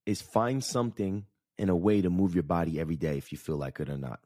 is 0.06 0.22
find 0.22 0.64
something 0.64 1.26
in 1.58 1.68
a 1.68 1.76
way 1.76 2.00
to 2.00 2.08
move 2.08 2.34
your 2.34 2.44
body 2.44 2.80
every 2.80 2.96
day 2.96 3.18
if 3.18 3.32
you 3.32 3.38
feel 3.38 3.56
like 3.56 3.80
it 3.80 3.90
or 3.90 3.98
not. 3.98 4.20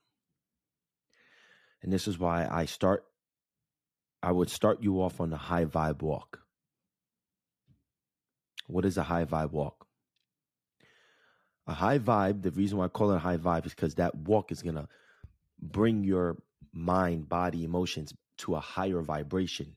And 1.83 1.93
this 1.93 2.07
is 2.07 2.19
why 2.19 2.47
I 2.49 2.67
start 2.67 3.05
I 4.23 4.33
would 4.33 4.51
start 4.51 4.83
you 4.83 5.03
off 5.03 5.21
on 5.21 5.33
a 5.33 5.37
high 5.37 5.65
vibe 5.65 6.03
walk. 6.03 6.41
What 8.67 8.85
is 8.85 8.99
a 8.99 9.03
high 9.03 9.25
vibe 9.25 9.53
walk? 9.53 9.87
A 11.67 11.75
high 11.75 11.99
vibe, 11.99 12.43
the 12.43 12.51
reason 12.51 12.79
why 12.79 12.85
I 12.85 12.89
call 12.89 13.13
it 13.13 13.17
a 13.17 13.21
high 13.21 13.37
vibe 13.37 13.67
is 13.67 13.75
because 13.75 13.95
that 13.95 14.15
walk 14.15 14.53
is 14.53 14.63
going 14.63 14.75
to 14.75 14.89
bring 15.61 16.05
your 16.05 16.43
mind, 16.73 17.29
body, 17.29 17.65
emotions 17.65 18.15
to 18.39 18.55
a 18.55 18.61
higher 18.61 19.01
vibration. 19.01 19.77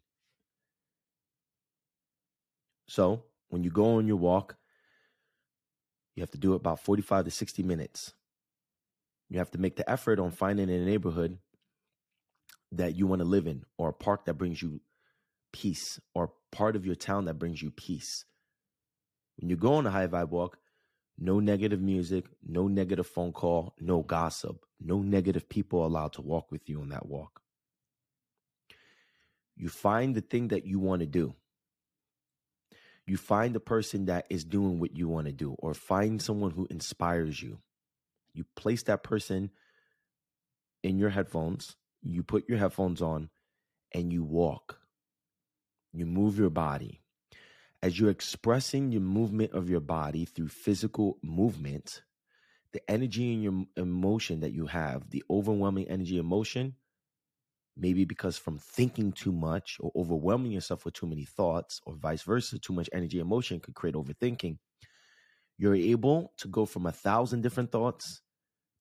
So 2.88 3.24
when 3.50 3.64
you 3.64 3.70
go 3.70 3.98
on 3.98 4.08
your 4.08 4.18
walk, 4.18 4.58
you 6.16 6.22
have 6.22 6.32
to 6.32 6.38
do 6.38 6.54
it 6.54 6.58
about 6.58 6.80
45 6.80 7.26
to 7.26 7.32
60 7.32 7.64
minutes. 7.64 8.14
You 9.30 9.40
have 9.40 9.52
to 9.52 9.58
make 9.58 9.76
the 9.78 9.90
effort 9.90 10.20
on 10.20 10.32
finding 10.32 10.70
a 10.70 10.80
neighborhood 10.80 11.40
that 12.78 12.96
you 12.96 13.08
want 13.08 13.20
to 13.20 13.28
live 13.28 13.48
in, 13.48 13.64
or 13.78 13.90
a 13.90 13.94
park 13.94 14.26
that 14.26 14.36
brings 14.36 14.62
you 14.62 14.82
peace, 15.52 16.00
or 16.14 16.34
part 16.52 16.76
of 16.76 16.86
your 16.86 16.96
town 16.96 17.26
that 17.26 17.40
brings 17.40 17.62
you 17.62 17.72
peace. 17.72 18.26
When 19.38 19.50
you 19.50 19.56
go 19.56 19.74
on 19.76 19.88
a 19.88 19.92
high 19.92 20.08
vibe 20.08 20.30
walk, 20.30 20.58
no 21.18 21.40
negative 21.40 21.82
music, 21.82 22.26
no 22.46 22.68
negative 22.68 23.08
phone 23.08 23.32
call, 23.34 23.76
no 23.80 24.02
gossip, 24.02 24.66
no 24.80 25.00
negative 25.00 25.48
people 25.48 25.86
allowed 25.86 26.14
to 26.14 26.22
walk 26.22 26.52
with 26.52 26.68
you 26.70 26.82
on 26.82 26.90
that 26.90 27.06
walk. 27.06 27.42
You 29.56 29.70
find 29.70 30.16
the 30.16 30.22
thing 30.22 30.48
that 30.50 30.66
you 30.66 30.80
want 30.80 31.02
to 31.02 31.06
do. 31.06 31.36
You 33.06 33.18
find 33.18 33.54
the 33.54 33.60
person 33.60 34.06
that 34.06 34.26
is 34.30 34.44
doing 34.44 34.80
what 34.80 34.96
you 34.96 35.08
want 35.08 35.28
to 35.28 35.34
do, 35.34 35.56
or 35.60 35.74
find 35.74 36.22
someone 36.22 36.52
who 36.52 36.68
inspires 36.70 37.42
you. 37.42 37.60
You 38.34 38.46
place 38.56 38.84
that 38.84 39.04
person 39.04 39.52
in 40.82 40.98
your 40.98 41.10
headphones, 41.10 41.76
you 42.04 42.24
put 42.24 42.48
your 42.48 42.58
headphones 42.58 43.02
on, 43.02 43.30
and 43.94 44.12
you 44.12 44.24
walk. 44.24 44.80
You 45.94 46.06
move 46.06 46.38
your 46.38 46.50
body 46.50 47.04
as 47.84 48.00
you're 48.00 48.10
expressing 48.10 48.94
your 48.94 49.02
movement 49.02 49.52
of 49.52 49.70
your 49.70 49.82
body 49.82 50.24
through 50.24 50.48
physical 50.48 51.18
movement, 51.22 52.02
the 52.72 52.82
energy 52.90 53.34
and 53.34 53.44
your 53.44 53.66
emotion 53.76 54.40
that 54.40 54.54
you 54.54 54.66
have, 54.68 55.10
the 55.10 55.22
overwhelming 55.30 55.90
energy 55.90 56.18
emotion, 56.18 56.76
maybe 57.76 58.06
because 58.06 58.38
from 58.38 58.58
thinking 58.58 59.12
too 59.12 59.34
much 59.34 59.78
or 59.82 59.92
overwhelming 59.98 60.54
yourself 60.54 60.86
with 60.86 60.94
too 60.94 61.08
many 61.08 61.26
thoughts, 61.26 61.82
or 61.86 61.94
vice 61.96 62.24
versa, 62.24 62.58
too 62.58 62.72
much 62.72 62.90
energy 62.94 63.20
emotion 63.20 63.60
could 63.60 63.76
create 63.76 63.96
overthinking. 63.96 64.58
You're 65.58 65.76
able 65.76 66.32
to 66.38 66.48
go 66.48 66.66
from 66.66 66.86
a 66.86 66.92
thousand 66.94 67.42
different 67.42 67.72
thoughts 67.72 68.22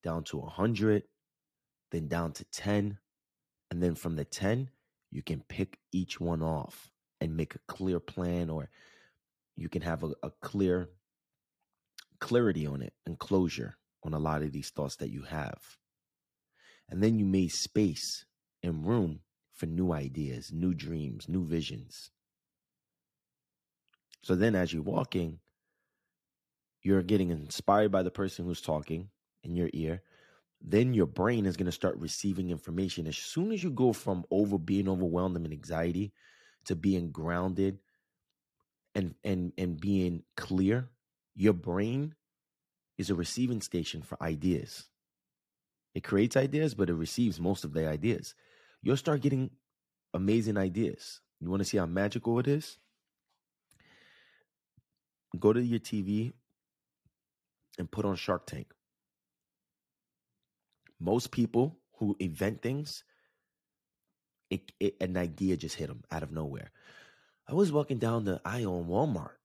down 0.01 0.23
to 0.25 0.39
a 0.39 0.49
hundred, 0.49 1.03
then 1.91 2.07
down 2.07 2.31
to 2.33 2.45
10. 2.45 2.97
And 3.73 3.81
then 3.81 3.95
from 3.95 4.17
the 4.17 4.23
10, 4.23 4.69
you 5.09 5.23
can 5.23 5.41
pick 5.41 5.79
each 5.91 6.19
one 6.19 6.43
off 6.43 6.91
and 7.19 7.35
make 7.35 7.55
a 7.55 7.59
clear 7.67 7.99
plan 7.99 8.51
or 8.51 8.69
you 9.55 9.67
can 9.67 9.81
have 9.81 10.03
a, 10.03 10.11
a 10.21 10.29
clear 10.43 10.89
clarity 12.19 12.67
on 12.67 12.83
it 12.83 12.93
and 13.07 13.17
closure 13.17 13.77
on 14.03 14.13
a 14.13 14.19
lot 14.19 14.43
of 14.43 14.51
these 14.51 14.69
thoughts 14.69 14.97
that 14.97 15.09
you 15.09 15.23
have. 15.23 15.57
And 16.87 17.01
then 17.01 17.17
you 17.17 17.25
made 17.25 17.49
space 17.49 18.25
and 18.61 18.85
room 18.85 19.21
for 19.55 19.65
new 19.65 19.91
ideas, 19.91 20.51
new 20.53 20.75
dreams, 20.75 21.27
new 21.27 21.43
visions. 21.43 22.11
So 24.21 24.35
then 24.35 24.53
as 24.53 24.71
you're 24.71 24.83
walking, 24.83 25.39
you're 26.83 27.01
getting 27.01 27.31
inspired 27.31 27.91
by 27.91 28.03
the 28.03 28.11
person 28.11 28.45
who's 28.45 28.61
talking 28.61 29.09
in 29.41 29.55
your 29.55 29.71
ear. 29.73 30.03
Then 30.63 30.93
your 30.93 31.07
brain 31.07 31.45
is 31.45 31.57
going 31.57 31.65
to 31.65 31.73
start 31.73 31.97
receiving 31.97 32.49
information. 32.49 33.05
As 33.05 33.17
soon 33.17 33.51
as 33.51 33.61
you 33.61 33.69
go 33.69 33.91
from 33.91 34.23
over 34.31 34.57
being 34.57 34.87
overwhelmed 34.87 35.35
and 35.35 35.51
anxiety 35.51 36.13
to 36.65 36.75
being 36.75 37.11
grounded 37.11 37.79
and 38.95 39.15
and 39.23 39.51
and 39.57 39.79
being 39.79 40.23
clear, 40.37 40.89
your 41.35 41.53
brain 41.53 42.15
is 42.97 43.09
a 43.09 43.15
receiving 43.15 43.61
station 43.61 44.01
for 44.01 44.21
ideas. 44.23 44.85
It 45.93 46.03
creates 46.03 46.37
ideas, 46.37 46.73
but 46.73 46.89
it 46.89 46.95
receives 46.95 47.39
most 47.39 47.65
of 47.65 47.73
the 47.73 47.87
ideas. 47.87 48.33
You'll 48.81 48.97
start 48.97 49.21
getting 49.21 49.51
amazing 50.13 50.57
ideas. 50.57 51.21
You 51.39 51.49
want 51.49 51.61
to 51.61 51.65
see 51.65 51.77
how 51.77 51.85
magical 51.85 52.39
it 52.39 52.47
is? 52.47 52.77
Go 55.39 55.51
to 55.51 55.61
your 55.61 55.79
TV 55.79 56.33
and 57.77 57.91
put 57.91 58.05
on 58.05 58.15
Shark 58.15 58.45
Tank. 58.47 58.72
Most 61.03 61.31
people 61.31 61.77
who 61.97 62.15
invent 62.19 62.61
things, 62.61 63.03
it, 64.49 64.71
it, 64.79 64.95
an 65.01 65.17
idea 65.17 65.57
just 65.57 65.75
hit 65.75 65.87
them 65.87 66.03
out 66.09 66.23
of 66.23 66.31
nowhere. 66.31 66.71
I 67.47 67.53
was 67.53 67.73
walking 67.73 67.99
down 67.99 68.23
the 68.23 68.39
aisle 68.45 68.79
in 68.79 68.87
Walmart 68.87 69.35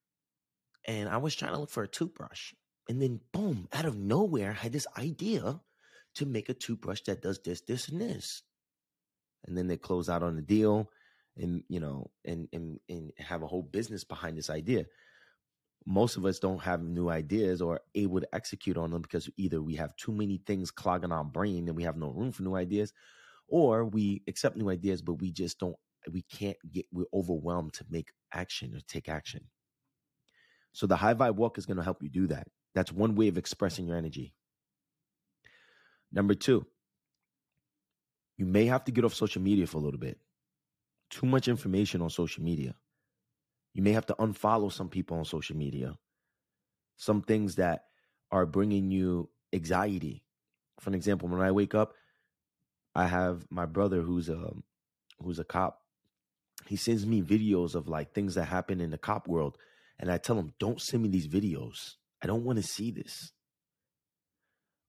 and 0.86 1.08
I 1.08 1.16
was 1.16 1.34
trying 1.34 1.52
to 1.52 1.58
look 1.58 1.70
for 1.70 1.82
a 1.82 1.88
toothbrush. 1.88 2.52
And 2.88 3.02
then, 3.02 3.20
boom, 3.32 3.68
out 3.72 3.86
of 3.86 3.96
nowhere, 3.96 4.50
I 4.50 4.62
had 4.62 4.72
this 4.72 4.86
idea 4.96 5.60
to 6.14 6.26
make 6.26 6.48
a 6.48 6.54
toothbrush 6.54 7.02
that 7.02 7.22
does 7.22 7.40
this, 7.40 7.60
this, 7.62 7.88
and 7.88 8.00
this. 8.00 8.42
And 9.44 9.58
then 9.58 9.66
they 9.66 9.76
close 9.76 10.08
out 10.08 10.22
on 10.22 10.36
the 10.36 10.42
deal 10.42 10.90
and, 11.36 11.64
you 11.68 11.80
know, 11.80 12.10
and, 12.24 12.48
and, 12.52 12.78
and 12.88 13.12
have 13.18 13.42
a 13.42 13.46
whole 13.46 13.62
business 13.62 14.04
behind 14.04 14.38
this 14.38 14.48
idea. 14.48 14.84
Most 15.86 16.16
of 16.16 16.26
us 16.26 16.38
don't 16.38 16.62
have 16.62 16.82
new 16.82 17.08
ideas 17.08 17.62
or 17.62 17.80
able 17.94 18.20
to 18.20 18.34
execute 18.34 18.76
on 18.76 18.90
them 18.90 19.02
because 19.02 19.28
either 19.36 19.62
we 19.62 19.74
have 19.76 19.96
too 19.96 20.12
many 20.12 20.38
things 20.46 20.70
clogging 20.70 21.12
our 21.12 21.24
brain 21.24 21.66
and 21.68 21.76
we 21.76 21.84
have 21.84 21.96
no 21.96 22.10
room 22.10 22.30
for 22.32 22.42
new 22.42 22.56
ideas, 22.56 22.92
or 23.48 23.84
we 23.84 24.22
accept 24.28 24.56
new 24.56 24.70
ideas, 24.70 25.02
but 25.02 25.14
we 25.14 25.32
just 25.32 25.58
don't 25.58 25.76
we 26.10 26.22
can't 26.22 26.56
get 26.70 26.86
we're 26.92 27.06
overwhelmed 27.12 27.72
to 27.74 27.84
make 27.90 28.12
action 28.32 28.74
or 28.74 28.80
take 28.80 29.08
action. 29.08 29.48
So 30.72 30.86
the 30.86 30.96
high 30.96 31.14
vibe 31.14 31.36
walk 31.36 31.58
is 31.58 31.66
going 31.66 31.78
to 31.78 31.82
help 31.82 32.02
you 32.02 32.08
do 32.08 32.26
that. 32.28 32.48
That's 32.74 32.92
one 32.92 33.14
way 33.14 33.28
of 33.28 33.38
expressing 33.38 33.86
your 33.86 33.96
energy. 33.96 34.34
Number 36.12 36.34
two, 36.34 36.66
you 38.36 38.46
may 38.46 38.66
have 38.66 38.84
to 38.84 38.92
get 38.92 39.04
off 39.04 39.14
social 39.14 39.42
media 39.42 39.66
for 39.66 39.78
a 39.78 39.80
little 39.80 40.00
bit. 40.00 40.18
Too 41.10 41.26
much 41.26 41.48
information 41.48 42.02
on 42.02 42.10
social 42.10 42.44
media. 42.44 42.74
You 43.74 43.82
may 43.82 43.92
have 43.92 44.06
to 44.06 44.14
unfollow 44.14 44.72
some 44.72 44.88
people 44.88 45.18
on 45.18 45.24
social 45.24 45.56
media. 45.56 45.96
Some 46.96 47.22
things 47.22 47.56
that 47.56 47.84
are 48.30 48.46
bringing 48.46 48.90
you 48.90 49.30
anxiety. 49.52 50.24
For 50.80 50.90
an 50.90 50.94
example, 50.94 51.28
when 51.28 51.40
I 51.40 51.52
wake 51.52 51.74
up, 51.74 51.94
I 52.94 53.06
have 53.06 53.46
my 53.50 53.66
brother 53.66 54.02
who's 54.02 54.28
a 54.28 54.52
who's 55.20 55.38
a 55.38 55.44
cop 55.44 55.80
he 56.66 56.76
sends 56.76 57.06
me 57.06 57.22
videos 57.22 57.74
of 57.74 57.88
like 57.88 58.12
things 58.12 58.34
that 58.34 58.44
happen 58.44 58.80
in 58.80 58.90
the 58.90 58.98
cop 58.98 59.28
world 59.28 59.56
and 59.98 60.10
i 60.10 60.18
tell 60.18 60.38
him 60.38 60.52
don't 60.58 60.80
send 60.80 61.02
me 61.02 61.08
these 61.08 61.28
videos 61.28 61.94
i 62.22 62.26
don't 62.26 62.44
want 62.44 62.56
to 62.56 62.62
see 62.62 62.90
this 62.90 63.32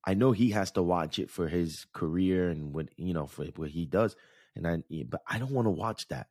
i 0.05 0.13
know 0.13 0.31
he 0.31 0.51
has 0.51 0.71
to 0.71 0.83
watch 0.83 1.19
it 1.19 1.29
for 1.29 1.47
his 1.47 1.85
career 1.93 2.49
and 2.49 2.73
what 2.73 2.87
you 2.97 3.13
know 3.13 3.27
for 3.27 3.45
what 3.55 3.69
he 3.69 3.85
does 3.85 4.15
and 4.55 4.67
i 4.67 4.77
but 5.07 5.21
i 5.27 5.39
don't 5.39 5.51
want 5.51 5.65
to 5.65 5.71
watch 5.71 6.07
that 6.09 6.27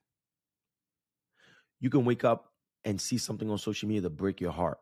you 1.81 1.91
can 1.91 2.05
wake 2.05 2.25
up 2.25 2.53
and 2.85 3.01
see 3.01 3.19
something 3.19 3.51
on 3.51 3.59
social 3.59 3.89
media 3.89 4.03
that 4.03 4.11
break 4.11 4.41
your 4.41 4.53
heart 4.53 4.79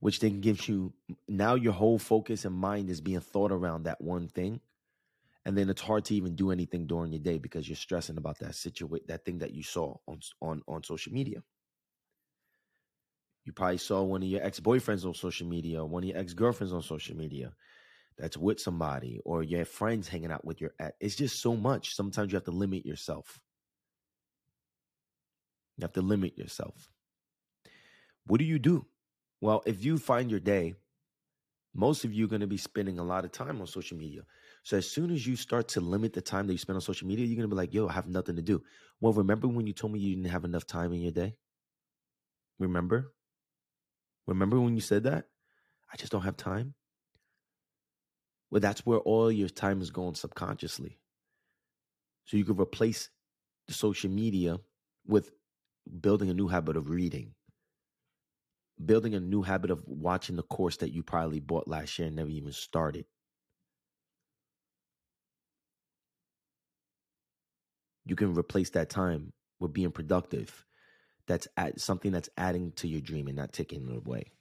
which 0.00 0.20
then 0.20 0.40
gives 0.40 0.68
you 0.68 0.92
now 1.28 1.54
your 1.54 1.72
whole 1.72 1.98
focus 1.98 2.44
and 2.44 2.54
mind 2.54 2.90
is 2.90 3.00
being 3.00 3.20
thought 3.20 3.52
around 3.52 3.84
that 3.84 4.00
one 4.00 4.28
thing 4.28 4.60
and 5.44 5.56
then 5.56 5.68
it's 5.68 5.82
hard 5.82 6.04
to 6.06 6.14
even 6.14 6.34
do 6.34 6.50
anything 6.50 6.86
during 6.86 7.12
your 7.12 7.20
day 7.20 7.38
because 7.38 7.68
you're 7.68 7.76
stressing 7.76 8.16
about 8.16 8.38
that 8.38 8.54
situation, 8.54 8.98
that 9.08 9.24
thing 9.24 9.38
that 9.38 9.52
you 9.52 9.62
saw 9.62 9.96
on 10.06 10.20
on 10.40 10.62
on 10.66 10.82
social 10.82 11.12
media. 11.12 11.42
You 13.44 13.52
probably 13.52 13.76
saw 13.76 14.02
one 14.02 14.22
of 14.22 14.28
your 14.28 14.42
ex 14.42 14.58
boyfriends 14.58 15.04
on 15.04 15.14
social 15.14 15.46
media, 15.46 15.84
one 15.84 16.02
of 16.02 16.08
your 16.08 16.18
ex 16.18 16.32
girlfriends 16.32 16.72
on 16.72 16.82
social 16.82 17.14
media, 17.16 17.52
that's 18.16 18.38
with 18.38 18.58
somebody, 18.58 19.20
or 19.24 19.42
your 19.42 19.66
friends 19.66 20.08
hanging 20.08 20.32
out 20.32 20.46
with 20.46 20.62
your 20.62 20.72
ex. 20.80 20.96
It's 20.98 21.16
just 21.16 21.42
so 21.42 21.54
much. 21.54 21.94
Sometimes 21.94 22.32
you 22.32 22.36
have 22.36 22.44
to 22.44 22.50
limit 22.50 22.86
yourself. 22.86 23.38
You 25.76 25.82
have 25.82 25.92
to 25.92 26.02
limit 26.02 26.38
yourself. 26.38 26.90
What 28.26 28.38
do 28.38 28.44
you 28.44 28.58
do? 28.58 28.86
Well, 29.40 29.62
if 29.66 29.84
you 29.84 29.98
find 29.98 30.30
your 30.30 30.40
day 30.40 30.74
most 31.74 32.04
of 32.04 32.12
you 32.12 32.24
are 32.24 32.28
going 32.28 32.40
to 32.40 32.46
be 32.46 32.56
spending 32.56 32.98
a 33.00 33.04
lot 33.04 33.24
of 33.24 33.32
time 33.32 33.60
on 33.60 33.66
social 33.66 33.98
media. 33.98 34.22
So 34.62 34.76
as 34.76 34.88
soon 34.88 35.10
as 35.10 35.26
you 35.26 35.34
start 35.34 35.68
to 35.68 35.80
limit 35.80 36.12
the 36.12 36.20
time 36.20 36.46
that 36.46 36.52
you 36.52 36.58
spend 36.58 36.76
on 36.76 36.80
social 36.80 37.08
media, 37.08 37.26
you're 37.26 37.36
going 37.36 37.48
to 37.48 37.54
be 37.54 37.58
like, 37.58 37.74
yo, 37.74 37.88
I 37.88 37.92
have 37.92 38.06
nothing 38.06 38.36
to 38.36 38.42
do. 38.42 38.62
Well, 39.00 39.12
remember 39.12 39.48
when 39.48 39.66
you 39.66 39.72
told 39.72 39.92
me 39.92 39.98
you 39.98 40.14
didn't 40.14 40.30
have 40.30 40.44
enough 40.44 40.66
time 40.66 40.92
in 40.92 41.00
your 41.00 41.10
day? 41.10 41.34
Remember? 42.60 43.12
Remember 44.26 44.60
when 44.60 44.76
you 44.76 44.80
said 44.80 45.02
that? 45.02 45.26
I 45.92 45.96
just 45.96 46.12
don't 46.12 46.22
have 46.22 46.36
time. 46.36 46.74
Well, 48.50 48.60
that's 48.60 48.86
where 48.86 49.00
all 49.00 49.32
your 49.32 49.48
time 49.48 49.82
is 49.82 49.90
going 49.90 50.14
subconsciously. 50.14 50.98
So 52.26 52.36
you 52.36 52.44
could 52.44 52.60
replace 52.60 53.10
the 53.66 53.74
social 53.74 54.10
media 54.10 54.60
with 55.06 55.30
building 56.00 56.30
a 56.30 56.34
new 56.34 56.48
habit 56.48 56.76
of 56.76 56.88
reading, 56.90 57.34
building 58.84 59.14
a 59.14 59.20
new 59.20 59.42
habit 59.42 59.70
of 59.70 59.82
watching 59.86 60.36
the 60.36 60.42
course 60.44 60.76
that 60.78 60.92
you 60.92 61.02
probably 61.02 61.40
bought 61.40 61.66
last 61.68 61.98
year 61.98 62.06
and 62.06 62.16
never 62.16 62.30
even 62.30 62.52
started. 62.52 63.04
You 68.06 68.16
can 68.16 68.34
replace 68.34 68.70
that 68.70 68.88
time 68.90 69.32
with 69.60 69.72
being 69.74 69.92
productive. 69.92 70.64
That's 71.26 71.48
at 71.56 71.80
something 71.80 72.12
that's 72.12 72.30
adding 72.36 72.72
to 72.72 72.88
your 72.88 73.00
dream 73.00 73.28
and 73.28 73.36
not 73.36 73.52
taking 73.52 73.88
it 73.88 73.96
away. 73.96 74.32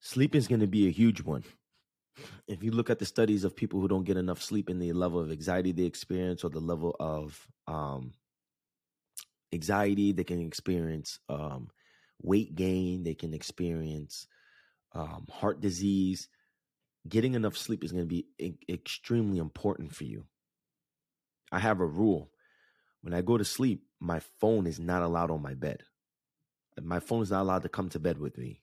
Sleeping 0.00 0.38
is 0.38 0.46
going 0.46 0.60
to 0.60 0.68
be 0.68 0.86
a 0.86 0.92
huge 0.92 1.22
one. 1.22 1.42
If 2.46 2.62
you 2.62 2.70
look 2.70 2.90
at 2.90 2.98
the 2.98 3.06
studies 3.06 3.44
of 3.44 3.56
people 3.56 3.80
who 3.80 3.88
don't 3.88 4.04
get 4.04 4.16
enough 4.16 4.42
sleep 4.42 4.68
and 4.68 4.80
the 4.80 4.92
level 4.92 5.20
of 5.20 5.30
anxiety 5.30 5.72
they 5.72 5.84
experience 5.84 6.44
or 6.44 6.50
the 6.50 6.60
level 6.60 6.94
of 7.00 7.46
um, 7.66 8.12
anxiety, 9.52 10.12
they 10.12 10.24
can 10.24 10.40
experience 10.40 11.18
um, 11.28 11.68
weight 12.22 12.54
gain, 12.54 13.02
they 13.02 13.14
can 13.14 13.34
experience 13.34 14.26
um, 14.92 15.26
heart 15.30 15.60
disease. 15.60 16.28
Getting 17.08 17.34
enough 17.34 17.56
sleep 17.56 17.84
is 17.84 17.92
going 17.92 18.04
to 18.04 18.08
be 18.08 18.26
e- 18.38 18.54
extremely 18.68 19.38
important 19.38 19.94
for 19.94 20.04
you. 20.04 20.24
I 21.52 21.58
have 21.58 21.80
a 21.80 21.86
rule. 21.86 22.30
When 23.02 23.12
I 23.12 23.20
go 23.20 23.36
to 23.36 23.44
sleep, 23.44 23.84
my 24.00 24.20
phone 24.40 24.66
is 24.66 24.80
not 24.80 25.02
allowed 25.02 25.30
on 25.30 25.42
my 25.42 25.54
bed. 25.54 25.82
My 26.82 27.00
phone 27.00 27.22
is 27.22 27.30
not 27.30 27.42
allowed 27.42 27.62
to 27.62 27.68
come 27.68 27.88
to 27.90 27.98
bed 27.98 28.18
with 28.18 28.38
me. 28.38 28.60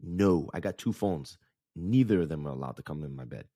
No, 0.00 0.48
I 0.54 0.60
got 0.60 0.78
two 0.78 0.92
phones. 0.92 1.36
Neither 1.76 2.22
of 2.22 2.28
them 2.28 2.46
are 2.46 2.50
allowed 2.50 2.76
to 2.76 2.82
come 2.82 3.04
in 3.04 3.14
my 3.14 3.24
bed. 3.24 3.46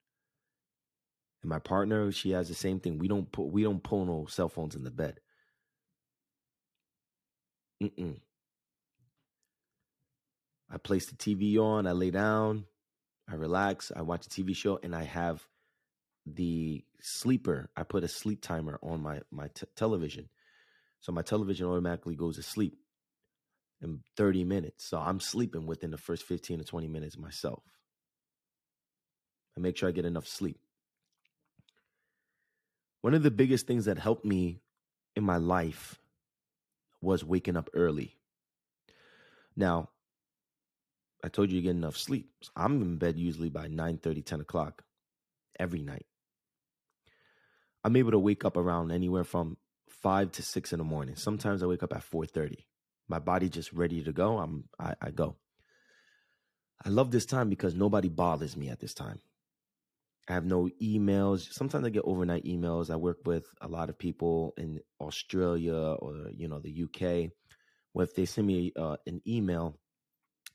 And 1.42 1.50
my 1.50 1.58
partner, 1.58 2.10
she 2.10 2.30
has 2.30 2.48
the 2.48 2.54
same 2.54 2.80
thing. 2.80 2.98
We 2.98 3.08
don't 3.08 3.30
put 3.30 3.48
we 3.48 3.62
don't 3.62 3.82
pull 3.82 4.06
no 4.06 4.26
cell 4.26 4.48
phones 4.48 4.74
in 4.74 4.84
the 4.84 4.90
bed. 4.90 5.20
Mm-mm. 7.82 8.16
I 10.70 10.78
place 10.78 11.06
the 11.06 11.16
TV 11.16 11.58
on, 11.58 11.86
I 11.86 11.92
lay 11.92 12.10
down, 12.10 12.64
I 13.28 13.34
relax, 13.34 13.92
I 13.94 14.02
watch 14.02 14.26
a 14.26 14.30
TV 14.30 14.56
show, 14.56 14.78
and 14.82 14.94
I 14.94 15.04
have 15.04 15.46
the 16.26 16.84
sleeper. 17.00 17.68
I 17.76 17.82
put 17.82 18.04
a 18.04 18.08
sleep 18.08 18.40
timer 18.40 18.78
on 18.82 19.02
my 19.02 19.20
my 19.30 19.48
t- 19.48 19.66
television, 19.76 20.30
so 21.00 21.12
my 21.12 21.22
television 21.22 21.66
automatically 21.66 22.16
goes 22.16 22.36
to 22.36 22.42
sleep 22.42 22.78
in 23.82 24.00
30 24.16 24.44
minutes. 24.44 24.88
So 24.88 24.98
I'm 24.98 25.20
sleeping 25.20 25.66
within 25.66 25.90
the 25.90 25.98
first 25.98 26.24
15 26.24 26.58
to 26.58 26.64
20 26.64 26.88
minutes 26.88 27.18
myself. 27.18 27.62
I 29.56 29.60
make 29.60 29.76
sure 29.76 29.88
I 29.88 29.92
get 29.92 30.04
enough 30.04 30.26
sleep. 30.26 30.58
One 33.00 33.14
of 33.14 33.22
the 33.22 33.30
biggest 33.30 33.66
things 33.66 33.84
that 33.84 33.98
helped 33.98 34.24
me 34.24 34.60
in 35.14 35.24
my 35.24 35.36
life 35.36 36.00
was 37.00 37.24
waking 37.24 37.56
up 37.56 37.68
early. 37.74 38.16
Now, 39.56 39.90
I 41.22 41.28
told 41.28 41.50
you 41.50 41.56
you 41.56 41.62
get 41.62 41.70
enough 41.70 41.96
sleep. 41.96 42.30
I'm 42.56 42.82
in 42.82 42.96
bed 42.96 43.18
usually 43.18 43.50
by 43.50 43.68
9 43.68 43.98
30, 43.98 44.22
10 44.22 44.40
o'clock 44.40 44.84
every 45.58 45.82
night. 45.82 46.06
I'm 47.84 47.96
able 47.96 48.12
to 48.12 48.18
wake 48.18 48.44
up 48.44 48.56
around 48.56 48.90
anywhere 48.90 49.24
from 49.24 49.58
5 49.90 50.32
to 50.32 50.42
6 50.42 50.72
in 50.72 50.78
the 50.78 50.84
morning. 50.84 51.16
Sometimes 51.16 51.62
I 51.62 51.66
wake 51.66 51.82
up 51.82 51.94
at 51.94 52.02
4 52.02 52.26
30 52.26 52.66
my 53.08 53.18
body 53.18 53.48
just 53.48 53.72
ready 53.72 54.02
to 54.02 54.12
go, 54.12 54.38
I'm 54.38 54.64
I, 54.78 54.94
I 55.00 55.10
go. 55.10 55.36
I 56.84 56.88
love 56.88 57.10
this 57.10 57.26
time 57.26 57.48
because 57.48 57.74
nobody 57.74 58.08
bothers 58.08 58.56
me 58.56 58.68
at 58.68 58.80
this 58.80 58.94
time. 58.94 59.20
I 60.28 60.32
have 60.32 60.44
no 60.44 60.68
emails. 60.82 61.52
Sometimes 61.52 61.86
I 61.86 61.90
get 61.90 62.04
overnight 62.04 62.44
emails. 62.44 62.90
I 62.90 62.96
work 62.96 63.18
with 63.26 63.46
a 63.60 63.68
lot 63.68 63.90
of 63.90 63.98
people 63.98 64.54
in 64.56 64.80
Australia 65.00 65.74
or 65.74 66.30
you 66.32 66.48
know 66.48 66.60
the 66.60 66.84
UK. 66.84 67.30
Well, 67.92 68.04
if 68.04 68.14
they 68.14 68.24
send 68.24 68.46
me 68.46 68.72
uh, 68.76 68.96
an 69.06 69.20
email, 69.26 69.78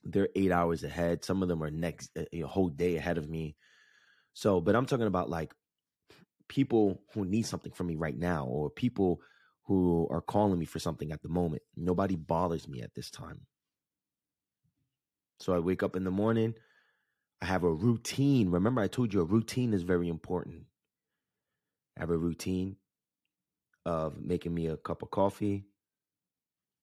they're 0.03 0.29
eight 0.35 0.51
hours 0.51 0.83
ahead. 0.83 1.23
Some 1.23 1.43
of 1.43 1.49
them 1.49 1.63
are 1.63 1.69
next 1.69 2.09
a 2.33 2.41
whole 2.41 2.69
day 2.69 2.97
ahead 2.97 3.17
of 3.17 3.29
me. 3.29 3.55
So, 4.33 4.59
but 4.59 4.75
I'm 4.75 4.85
talking 4.85 5.07
about 5.07 5.29
like 5.29 5.53
people 6.47 7.03
who 7.13 7.25
need 7.25 7.43
something 7.43 7.71
from 7.71 7.87
me 7.87 7.95
right 7.95 8.17
now, 8.17 8.45
or 8.45 8.69
people 8.69 9.21
who 9.65 10.07
are 10.09 10.21
calling 10.21 10.57
me 10.57 10.65
for 10.65 10.79
something 10.79 11.11
at 11.11 11.21
the 11.21 11.29
moment. 11.29 11.61
Nobody 11.77 12.15
bothers 12.15 12.67
me 12.67 12.81
at 12.81 12.95
this 12.95 13.11
time. 13.11 13.41
So 15.39 15.53
I 15.53 15.59
wake 15.59 15.83
up 15.83 15.95
in 15.95 16.03
the 16.03 16.11
morning. 16.11 16.55
I 17.41 17.45
have 17.45 17.63
a 17.63 17.71
routine. 17.71 18.49
Remember, 18.49 18.81
I 18.81 18.87
told 18.87 19.13
you 19.13 19.21
a 19.21 19.25
routine 19.25 19.73
is 19.73 19.83
very 19.83 20.09
important. 20.09 20.63
I 21.97 22.01
have 22.01 22.09
a 22.09 22.17
routine 22.17 22.77
of 23.85 24.21
making 24.21 24.53
me 24.53 24.67
a 24.67 24.77
cup 24.77 25.01
of 25.01 25.11
coffee, 25.11 25.65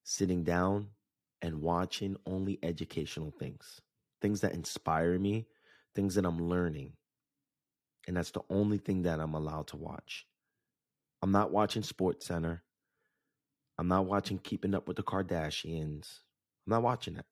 sitting 0.03 0.43
down, 0.43 0.87
and 1.41 1.61
watching 1.61 2.17
only 2.25 2.57
educational 2.63 3.31
things, 3.39 3.81
things 4.21 4.41
that 4.41 4.53
inspire 4.53 5.19
me, 5.19 5.47
things 5.95 6.15
that 6.15 6.25
I'm 6.25 6.49
learning. 6.49 6.93
And 8.07 8.17
that's 8.17 8.31
the 8.31 8.41
only 8.49 8.77
thing 8.77 9.03
that 9.03 9.19
I'm 9.19 9.35
allowed 9.35 9.67
to 9.67 9.77
watch. 9.77 10.25
I'm 11.21 11.31
not 11.31 11.51
watching 11.51 11.83
Sports 11.83 12.25
Center. 12.25 12.63
I'm 13.77 13.87
not 13.87 14.05
watching 14.05 14.39
Keeping 14.39 14.73
Up 14.73 14.87
with 14.87 14.97
the 14.97 15.03
Kardashians. 15.03 16.19
I'm 16.65 16.71
not 16.71 16.83
watching 16.83 17.15
that. 17.15 17.25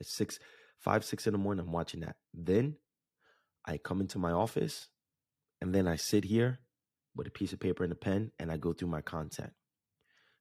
It's 0.00 0.12
six, 0.12 0.40
five, 0.80 1.04
six 1.04 1.26
in 1.26 1.32
the 1.32 1.38
morning. 1.38 1.64
I'm 1.66 1.72
watching 1.72 2.00
that. 2.00 2.16
Then 2.34 2.76
I 3.66 3.78
come 3.78 4.00
into 4.00 4.18
my 4.18 4.32
office 4.32 4.88
and 5.60 5.74
then 5.74 5.86
I 5.86 5.96
sit 5.96 6.24
here 6.24 6.60
with 7.14 7.26
a 7.26 7.30
piece 7.30 7.52
of 7.52 7.60
paper 7.60 7.84
and 7.84 7.92
a 7.92 7.96
pen 7.96 8.32
and 8.38 8.50
I 8.50 8.56
go 8.56 8.72
through 8.72 8.88
my 8.88 9.02
content. 9.02 9.52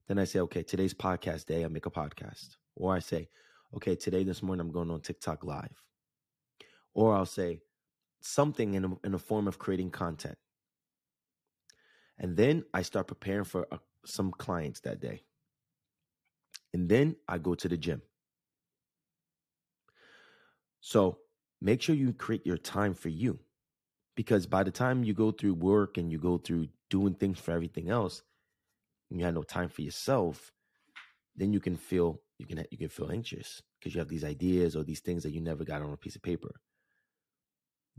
Then 0.07 0.17
I 0.17 0.23
say, 0.23 0.39
okay, 0.39 0.63
today's 0.63 0.93
podcast 0.93 1.45
day. 1.45 1.63
I 1.63 1.67
make 1.67 1.85
a 1.85 1.91
podcast. 1.91 2.55
Or 2.75 2.95
I 2.95 2.99
say, 2.99 3.29
okay, 3.75 3.95
today, 3.95 4.23
this 4.23 4.41
morning, 4.41 4.65
I'm 4.65 4.71
going 4.71 4.89
on 4.89 5.01
TikTok 5.01 5.43
live. 5.43 5.83
Or 6.93 7.13
I'll 7.13 7.25
say 7.25 7.61
something 8.21 8.73
in 8.73 8.85
a, 8.85 8.89
in 9.03 9.13
a 9.13 9.19
form 9.19 9.47
of 9.47 9.59
creating 9.59 9.91
content. 9.91 10.37
And 12.17 12.35
then 12.35 12.65
I 12.73 12.81
start 12.81 13.07
preparing 13.07 13.45
for 13.45 13.67
a 13.71 13.79
some 14.05 14.31
clients 14.31 14.79
that 14.81 14.99
day. 14.99 15.23
And 16.73 16.89
then 16.89 17.15
I 17.27 17.37
go 17.37 17.55
to 17.55 17.67
the 17.67 17.77
gym. 17.77 18.01
So 20.89 21.19
make 21.61 21.83
sure 21.83 21.93
you 21.93 22.13
create 22.13 22.47
your 22.47 22.57
time 22.57 22.95
for 22.95 23.09
you. 23.09 23.37
Because 24.15 24.47
by 24.47 24.63
the 24.63 24.71
time 24.71 25.03
you 25.03 25.13
go 25.13 25.31
through 25.31 25.53
work 25.53 25.99
and 25.99 26.11
you 26.11 26.17
go 26.17 26.39
through 26.39 26.69
doing 26.89 27.13
things 27.13 27.37
for 27.37 27.51
everything 27.51 27.89
else, 27.89 28.23
you 29.11 29.23
have 29.23 29.35
no 29.35 29.43
time 29.43 29.69
for 29.69 29.83
yourself, 29.83 30.51
then 31.35 31.53
you 31.53 31.59
can 31.59 31.77
feel 31.77 32.21
you 32.39 32.47
can 32.47 32.65
you 32.71 32.77
can 32.79 32.89
feel 32.89 33.11
anxious 33.11 33.61
because 33.79 33.93
you 33.93 33.99
have 33.99 34.09
these 34.09 34.23
ideas 34.23 34.75
or 34.75 34.83
these 34.83 34.99
things 34.99 35.21
that 35.21 35.31
you 35.31 35.41
never 35.41 35.63
got 35.63 35.83
on 35.83 35.93
a 35.93 35.97
piece 35.97 36.15
of 36.15 36.23
paper. 36.23 36.49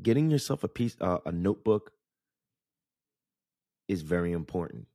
Getting 0.03 0.29
yourself 0.29 0.65
a 0.65 0.69
piece 0.69 0.97
uh, 1.01 1.19
a 1.25 1.31
notebook 1.31 1.93
is 3.87 4.03
very 4.03 4.33
important 4.33 4.87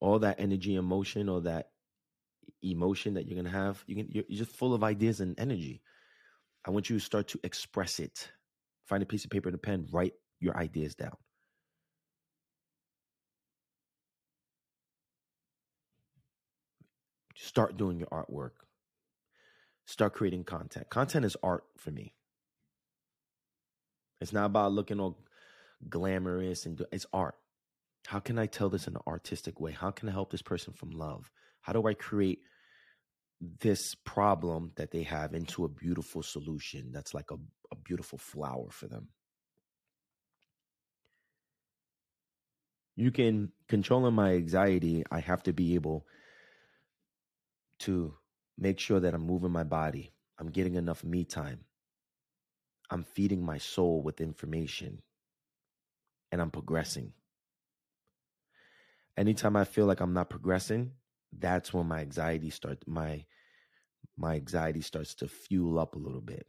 all 0.00 0.18
that 0.18 0.38
energy, 0.38 0.74
emotion, 0.74 1.28
or 1.30 1.40
that 1.42 1.70
emotion 2.62 3.14
that 3.14 3.26
you're 3.26 3.36
gonna 3.36 3.56
have, 3.56 3.82
you 3.86 3.96
can 3.96 4.08
you're, 4.10 4.24
you're 4.28 4.44
just 4.44 4.56
full 4.56 4.74
of 4.74 4.84
ideas 4.84 5.20
and 5.20 5.38
energy. 5.40 5.80
I 6.64 6.70
want 6.70 6.88
you 6.88 6.98
to 6.98 7.04
start 7.04 7.28
to 7.28 7.40
express 7.42 7.98
it. 7.98 8.30
Find 8.86 9.02
a 9.02 9.06
piece 9.06 9.24
of 9.24 9.30
paper 9.30 9.48
and 9.48 9.56
a 9.56 9.58
pen, 9.58 9.86
write 9.90 10.14
your 10.40 10.56
ideas 10.56 10.94
down. 10.94 11.16
Start 17.36 17.76
doing 17.76 17.98
your 17.98 18.08
artwork. 18.08 18.52
Start 19.86 20.14
creating 20.14 20.44
content. 20.44 20.88
Content 20.90 21.24
is 21.24 21.36
art 21.42 21.64
for 21.76 21.90
me. 21.90 22.14
It's 24.20 24.32
not 24.32 24.46
about 24.46 24.72
looking 24.72 25.00
all 25.00 25.18
glamorous 25.88 26.66
and 26.66 26.80
it's 26.92 27.06
art. 27.12 27.34
How 28.06 28.20
can 28.20 28.38
I 28.38 28.46
tell 28.46 28.68
this 28.68 28.86
in 28.86 28.94
an 28.94 29.02
artistic 29.06 29.60
way? 29.60 29.72
How 29.72 29.90
can 29.90 30.08
I 30.08 30.12
help 30.12 30.30
this 30.30 30.42
person 30.42 30.72
from 30.72 30.90
love? 30.90 31.30
How 31.60 31.72
do 31.72 31.86
I 31.86 31.94
create 31.94 32.40
this 33.60 33.94
problem 33.94 34.72
that 34.76 34.90
they 34.90 35.02
have 35.02 35.34
into 35.34 35.64
a 35.64 35.68
beautiful 35.68 36.22
solution 36.22 36.92
that's 36.92 37.12
like 37.12 37.30
a, 37.30 37.36
a 37.70 37.76
beautiful 37.76 38.18
flower 38.18 38.70
for 38.70 38.86
them? 38.86 39.08
You 42.94 43.10
can 43.10 43.52
controlling 43.68 44.14
my 44.14 44.34
anxiety, 44.34 45.04
I 45.10 45.20
have 45.20 45.42
to 45.44 45.52
be 45.52 45.74
able 45.74 46.06
to 47.80 48.14
make 48.58 48.78
sure 48.78 49.00
that 49.00 49.14
I'm 49.14 49.26
moving 49.26 49.50
my 49.50 49.64
body. 49.64 50.12
I'm 50.38 50.50
getting 50.50 50.74
enough 50.74 51.02
me 51.02 51.24
time. 51.24 51.60
I'm 52.90 53.02
feeding 53.02 53.44
my 53.44 53.58
soul 53.58 54.02
with 54.02 54.20
information 54.20 55.02
and 56.30 56.40
I'm 56.40 56.50
progressing 56.50 57.12
anytime 59.16 59.56
I 59.56 59.64
feel 59.64 59.86
like 59.86 60.00
I'm 60.00 60.14
not 60.14 60.30
progressing, 60.30 60.92
that's 61.36 61.72
when 61.72 61.86
my 61.86 62.00
anxiety 62.00 62.50
starts 62.50 62.86
my 62.86 63.24
my 64.16 64.34
anxiety 64.34 64.80
starts 64.80 65.14
to 65.16 65.28
fuel 65.28 65.78
up 65.78 65.94
a 65.94 65.98
little 65.98 66.20
bit. 66.20 66.46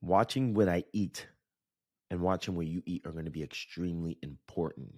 Watching 0.00 0.54
what 0.54 0.68
I 0.68 0.84
eat 0.92 1.26
and 2.10 2.20
watching 2.20 2.54
what 2.54 2.66
you 2.66 2.82
eat 2.86 3.04
are 3.04 3.12
going 3.12 3.24
to 3.24 3.30
be 3.30 3.42
extremely 3.42 4.16
important. 4.22 4.94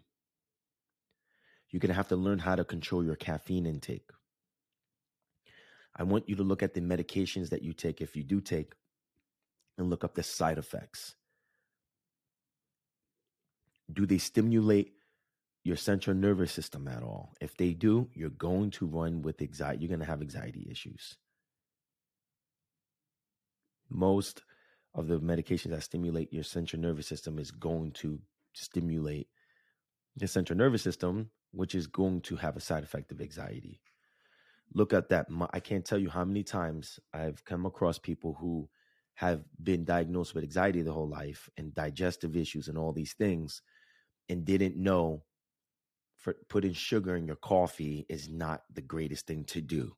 You're 1.70 1.80
going 1.80 1.88
to 1.88 1.94
have 1.94 2.09
to 2.09 2.16
learn 2.16 2.38
how 2.38 2.56
to 2.56 2.64
control 2.64 3.04
your 3.04 3.16
caffeine 3.16 3.66
intake. 3.66 4.11
I 5.96 6.02
want 6.02 6.28
you 6.28 6.37
to 6.37 6.42
look 6.42 6.62
at 6.62 6.74
the 6.74 6.80
medications 6.80 7.50
that 7.50 7.62
you 7.62 7.72
take 7.72 8.00
if 8.00 8.14
you 8.14 8.22
do 8.22 8.40
take 8.40 8.74
and 9.78 9.88
look 9.88 10.04
up 10.04 10.14
the 10.14 10.22
side 10.22 10.59
effects 10.59 11.14
do 13.92 14.06
they 14.06 14.18
stimulate 14.18 14.94
your 15.64 15.77
central 15.77 16.16
nervous 16.16 16.53
system 16.53 16.88
at 16.88 17.03
all? 17.03 17.35
If 17.40 17.57
they 17.57 17.73
do, 17.73 18.09
you're 18.14 18.31
going 18.31 18.70
to 18.73 18.87
run 18.87 19.23
with 19.23 19.42
anxiety. 19.42 19.83
You're 19.83 19.88
going 19.88 20.01
to 20.01 20.07
have 20.07 20.23
anxiety 20.23 20.66
issues. 20.70 21.16
most 23.90 24.42
of 24.94 25.09
the 25.09 25.20
medications 25.20 25.70
that 25.70 25.83
stimulate 25.83 26.33
your 26.33 26.44
central 26.44 26.81
nervous 26.81 27.07
system 27.07 27.38
is 27.38 27.51
going 27.51 27.92
to 27.92 28.18
stimulate 28.55 29.29
the 30.16 30.27
central 30.27 30.57
nervous 30.57 30.83
system, 30.83 31.31
which 31.53 31.75
is 31.75 31.87
going 31.87 32.20
to 32.23 32.37
have 32.37 32.57
a 32.57 32.61
side 32.61 32.83
effect 32.83 33.12
of 33.12 33.20
anxiety. 33.20 33.81
Look 34.75 34.92
at 34.92 35.09
that. 35.09 35.27
I 35.53 35.61
can't 35.61 35.85
tell 35.85 35.99
you 35.99 36.11
how 36.11 36.25
many 36.25 36.44
times 36.44 37.01
I've 37.12 37.44
come 37.44 37.66
across 37.66 37.99
people 37.99 38.37
who 38.40 38.68
have 39.14 39.44
been 39.62 39.85
diagnosed 39.85 40.35
with 40.35 40.44
anxiety 40.44 40.83
their 40.83 40.92
whole 40.92 41.09
life 41.09 41.49
and 41.57 41.75
digestive 41.75 42.37
issues 42.37 42.68
and 42.68 42.79
all 42.79 42.92
these 42.92 43.12
things 43.14 43.62
and 44.29 44.44
didn't 44.44 44.77
know 44.77 45.25
for 46.20 46.35
putting 46.48 46.74
sugar 46.74 47.16
in 47.16 47.26
your 47.26 47.37
coffee 47.37 48.06
is 48.09 48.28
not 48.28 48.62
the 48.72 48.83
greatest 48.83 49.26
thing 49.26 49.44
to 49.44 49.61
do. 49.61 49.96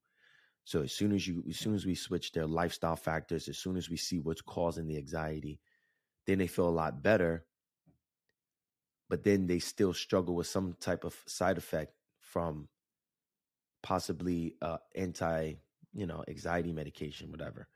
So 0.64 0.82
as 0.82 0.92
soon 0.92 1.12
as 1.12 1.26
you 1.26 1.42
as 1.48 1.58
soon 1.58 1.74
as 1.74 1.84
we 1.84 1.96
switch 1.96 2.30
their 2.32 2.46
lifestyle 2.46 2.96
factors, 2.96 3.48
as 3.48 3.58
soon 3.58 3.76
as 3.76 3.90
we 3.90 3.96
see 3.96 4.20
what's 4.20 4.40
causing 4.40 4.86
the 4.86 4.96
anxiety, 4.96 5.60
then 6.26 6.38
they 6.38 6.46
feel 6.46 6.68
a 6.68 6.70
lot 6.70 7.02
better. 7.02 7.44
But 9.10 9.24
then 9.24 9.48
they 9.48 9.58
still 9.58 9.92
struggle 9.92 10.36
with 10.36 10.46
some 10.46 10.76
type 10.80 11.04
of 11.04 11.20
side 11.26 11.58
effect 11.58 11.92
from 12.20 12.68
possibly 13.82 14.54
uh 14.62 14.78
anti, 14.94 15.54
you 15.92 16.06
know, 16.06 16.24
anxiety 16.28 16.72
medication, 16.72 17.32
whatever. 17.32 17.66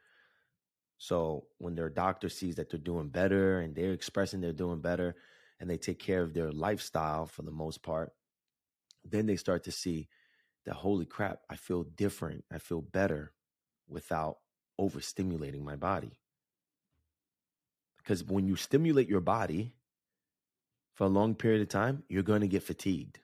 So 0.99 1.49
when 1.59 1.75
their 1.75 1.91
doctor 1.91 2.29
sees 2.29 2.55
that 2.57 2.71
they're 2.71 2.79
doing 2.79 3.09
better 3.09 3.59
and 3.59 3.75
they're 3.75 3.93
expressing 3.93 4.41
they're 4.41 4.53
doing 4.53 4.81
better 4.81 5.17
and 5.59 5.69
they 5.69 5.77
take 5.77 5.99
care 5.99 6.23
of 6.23 6.33
their 6.33 6.53
lifestyle 6.53 7.27
for 7.27 7.43
the 7.43 7.51
most 7.51 7.83
part, 7.83 8.13
then 9.11 9.27
they 9.27 9.37
start 9.37 9.65
to 9.65 9.73
see 9.73 10.09
that 10.67 10.75
holy 10.75 11.07
crap, 11.07 11.41
I 11.49 11.57
feel 11.57 11.85
different. 11.85 12.45
I 12.53 12.59
feel 12.59 12.83
better 12.83 13.33
without 13.89 14.39
overstimulating 14.81 15.63
my 15.63 15.77
body. 15.77 16.21
Because 17.99 18.25
when 18.25 18.47
you 18.47 18.57
stimulate 18.57 19.09
your 19.09 19.21
body 19.21 19.75
for 20.95 21.05
a 21.05 21.09
long 21.09 21.35
period 21.35 21.63
of 21.63 21.69
time, 21.69 22.03
you're 22.09 22.23
going 22.23 22.41
to 22.41 22.49
get 22.49 22.63
fatigued. 22.63 23.19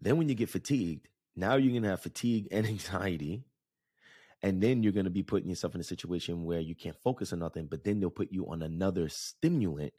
Then, 0.00 0.16
when 0.16 0.28
you 0.28 0.34
get 0.34 0.48
fatigued, 0.48 1.08
now 1.36 1.56
you're 1.56 1.72
going 1.72 1.82
to 1.82 1.90
have 1.90 2.00
fatigue 2.00 2.48
and 2.50 2.66
anxiety. 2.66 3.44
And 4.42 4.62
then 4.62 4.82
you're 4.82 4.92
going 4.92 5.04
to 5.04 5.10
be 5.10 5.22
putting 5.22 5.50
yourself 5.50 5.74
in 5.74 5.82
a 5.82 5.84
situation 5.84 6.44
where 6.44 6.60
you 6.60 6.74
can't 6.74 6.96
focus 6.96 7.32
on 7.32 7.40
nothing, 7.40 7.66
but 7.66 7.84
then 7.84 8.00
they'll 8.00 8.10
put 8.10 8.32
you 8.32 8.48
on 8.48 8.62
another 8.62 9.08
stimulant 9.10 9.92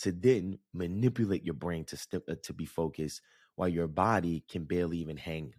to 0.00 0.12
then 0.12 0.58
manipulate 0.72 1.44
your 1.44 1.54
brain 1.54 1.84
to, 1.86 1.96
st- 1.96 2.22
uh, 2.28 2.36
to 2.44 2.52
be 2.52 2.64
focused 2.64 3.22
while 3.56 3.68
your 3.68 3.88
body 3.88 4.44
can 4.48 4.64
barely 4.64 4.98
even 4.98 5.16
hang 5.16 5.54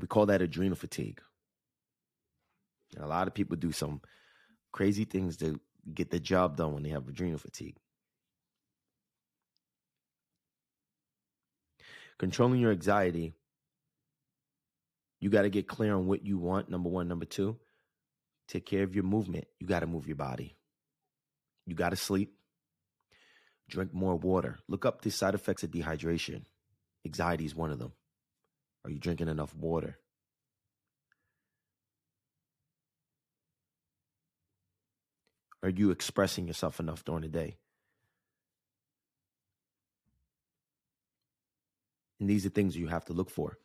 we 0.00 0.06
call 0.06 0.26
that 0.26 0.42
adrenal 0.42 0.76
fatigue. 0.76 1.20
And 2.94 3.04
a 3.04 3.08
lot 3.08 3.28
of 3.28 3.34
people 3.34 3.56
do 3.56 3.72
some 3.72 4.00
crazy 4.72 5.04
things 5.04 5.36
to 5.38 5.60
get 5.92 6.10
the 6.10 6.20
job 6.20 6.56
done 6.56 6.74
when 6.74 6.82
they 6.82 6.90
have 6.90 7.08
adrenal 7.08 7.38
fatigue. 7.38 7.76
Controlling 12.18 12.60
your 12.60 12.72
anxiety, 12.72 13.32
you 15.20 15.30
got 15.30 15.42
to 15.42 15.50
get 15.50 15.68
clear 15.68 15.94
on 15.94 16.06
what 16.06 16.24
you 16.24 16.38
want. 16.38 16.68
Number 16.68 16.88
one. 16.88 17.08
Number 17.08 17.24
two, 17.24 17.56
take 18.48 18.66
care 18.66 18.82
of 18.82 18.94
your 18.94 19.04
movement. 19.04 19.44
You 19.58 19.66
got 19.66 19.80
to 19.80 19.86
move 19.86 20.06
your 20.06 20.16
body. 20.16 20.56
You 21.66 21.74
got 21.74 21.90
to 21.90 21.96
sleep. 21.96 22.37
Drink 23.68 23.92
more 23.92 24.16
water. 24.16 24.58
Look 24.66 24.86
up 24.86 25.02
the 25.02 25.10
side 25.10 25.34
effects 25.34 25.62
of 25.62 25.70
dehydration. 25.70 26.42
Anxiety 27.04 27.44
is 27.44 27.54
one 27.54 27.70
of 27.70 27.78
them. 27.78 27.92
Are 28.84 28.90
you 28.90 28.98
drinking 28.98 29.28
enough 29.28 29.54
water? 29.54 29.98
Are 35.62 35.68
you 35.68 35.90
expressing 35.90 36.46
yourself 36.46 36.80
enough 36.80 37.04
during 37.04 37.22
the 37.22 37.28
day? 37.28 37.56
And 42.20 42.30
these 42.30 42.46
are 42.46 42.50
things 42.50 42.76
you 42.76 42.86
have 42.88 43.04
to 43.06 43.12
look 43.12 43.30
for. 43.30 43.58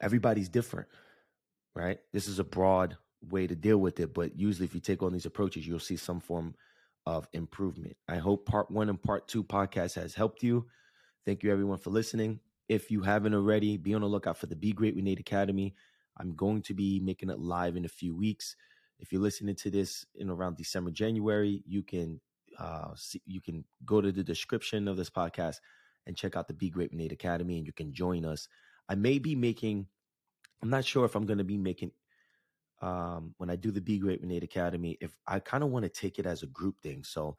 Everybody's 0.00 0.48
different, 0.48 0.88
right? 1.74 1.98
This 2.12 2.28
is 2.28 2.38
a 2.38 2.44
broad 2.44 2.96
way 3.28 3.46
to 3.46 3.56
deal 3.56 3.78
with 3.78 3.98
it, 4.00 4.14
but 4.14 4.38
usually 4.38 4.66
if 4.66 4.74
you 4.74 4.80
take 4.80 5.02
on 5.02 5.12
these 5.12 5.26
approaches, 5.26 5.66
you'll 5.66 5.80
see 5.80 5.96
some 5.96 6.20
form 6.20 6.54
of 7.08 7.26
improvement. 7.32 7.96
I 8.06 8.16
hope 8.16 8.44
part 8.44 8.70
one 8.70 8.90
and 8.90 9.02
part 9.02 9.28
two 9.28 9.42
podcast 9.42 9.94
has 9.94 10.14
helped 10.14 10.42
you. 10.42 10.66
Thank 11.24 11.42
you 11.42 11.50
everyone 11.50 11.78
for 11.78 11.88
listening. 11.88 12.40
If 12.68 12.90
you 12.90 13.00
haven't 13.00 13.32
already, 13.32 13.78
be 13.78 13.94
on 13.94 14.02
the 14.02 14.06
lookout 14.06 14.36
for 14.36 14.44
the 14.44 14.54
Be 14.54 14.72
Great 14.72 14.94
with 14.94 15.04
Nate 15.04 15.18
Academy. 15.18 15.74
I'm 16.18 16.36
going 16.36 16.60
to 16.64 16.74
be 16.74 17.00
making 17.00 17.30
it 17.30 17.38
live 17.38 17.76
in 17.76 17.86
a 17.86 17.88
few 17.88 18.14
weeks. 18.14 18.56
If 18.98 19.10
you're 19.10 19.22
listening 19.22 19.54
to 19.54 19.70
this 19.70 20.04
in 20.16 20.28
around 20.28 20.58
December, 20.58 20.90
January, 20.90 21.62
you 21.66 21.82
can 21.82 22.20
uh, 22.58 22.90
see, 22.94 23.22
you 23.24 23.40
can 23.40 23.64
go 23.86 24.02
to 24.02 24.12
the 24.12 24.22
description 24.22 24.86
of 24.86 24.98
this 24.98 25.08
podcast 25.08 25.60
and 26.06 26.14
check 26.14 26.36
out 26.36 26.46
the 26.46 26.52
Be 26.52 26.68
Great 26.68 26.90
with 26.90 26.98
Nate 26.98 27.12
Academy, 27.12 27.56
and 27.56 27.66
you 27.66 27.72
can 27.72 27.94
join 27.94 28.26
us. 28.26 28.48
I 28.86 28.96
may 28.96 29.18
be 29.18 29.34
making. 29.34 29.86
I'm 30.62 30.68
not 30.68 30.84
sure 30.84 31.06
if 31.06 31.14
I'm 31.14 31.24
going 31.24 31.38
to 31.38 31.44
be 31.44 31.56
making 31.56 31.92
um, 32.80 33.34
when 33.38 33.50
I 33.50 33.56
do 33.56 33.70
the 33.70 33.80
Be 33.80 33.98
Great 33.98 34.20
with 34.20 34.30
Nate 34.30 34.44
Academy. 34.44 34.96
If 35.00 35.16
I 35.26 35.40
kind 35.40 35.64
of 35.64 35.70
want 35.70 35.84
to 35.84 35.88
take 35.88 36.18
it 36.18 36.26
as 36.26 36.42
a 36.42 36.46
group 36.46 36.80
thing, 36.80 37.04
so 37.04 37.36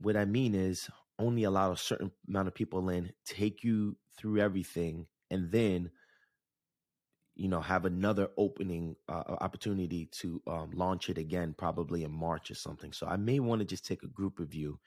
what 0.00 0.16
I 0.16 0.24
mean 0.24 0.54
is 0.54 0.88
only 1.18 1.44
allow 1.44 1.72
a 1.72 1.76
certain 1.76 2.12
amount 2.28 2.48
of 2.48 2.54
people 2.54 2.88
in, 2.88 3.12
take 3.24 3.64
you 3.64 3.96
through 4.16 4.40
everything, 4.40 5.06
and 5.30 5.50
then 5.50 5.90
you 7.34 7.48
know 7.48 7.60
have 7.60 7.84
another 7.84 8.28
opening 8.36 8.96
uh, 9.08 9.22
opportunity 9.40 10.06
to 10.06 10.42
um, 10.46 10.70
launch 10.72 11.08
it 11.08 11.18
again, 11.18 11.54
probably 11.56 12.04
in 12.04 12.12
March 12.12 12.50
or 12.50 12.54
something. 12.54 12.92
So 12.92 13.06
I 13.06 13.16
may 13.16 13.40
want 13.40 13.60
to 13.60 13.64
just 13.64 13.86
take 13.86 14.02
a 14.02 14.08
group 14.08 14.38
of 14.38 14.54
you 14.54 14.78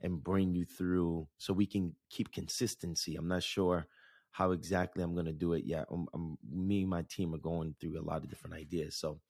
and 0.00 0.22
bring 0.22 0.54
you 0.54 0.64
through 0.64 1.28
so 1.38 1.52
we 1.52 1.66
can 1.66 1.94
keep 2.10 2.32
consistency. 2.32 3.16
I'm 3.16 3.28
not 3.28 3.42
sure 3.42 3.86
how 4.32 4.50
exactly 4.52 5.02
I'm 5.02 5.14
going 5.14 5.26
to 5.26 5.32
do 5.32 5.52
it 5.52 5.64
yet. 5.64 5.86
I'm, 5.90 6.06
I'm, 6.14 6.38
me 6.50 6.80
and 6.80 6.90
my 6.90 7.02
team 7.02 7.34
are 7.34 7.38
going 7.38 7.74
through 7.80 8.00
a 8.00 8.02
lot 8.02 8.22
of 8.22 8.30
different 8.30 8.56
ideas. 8.56 8.96
So 8.96 9.20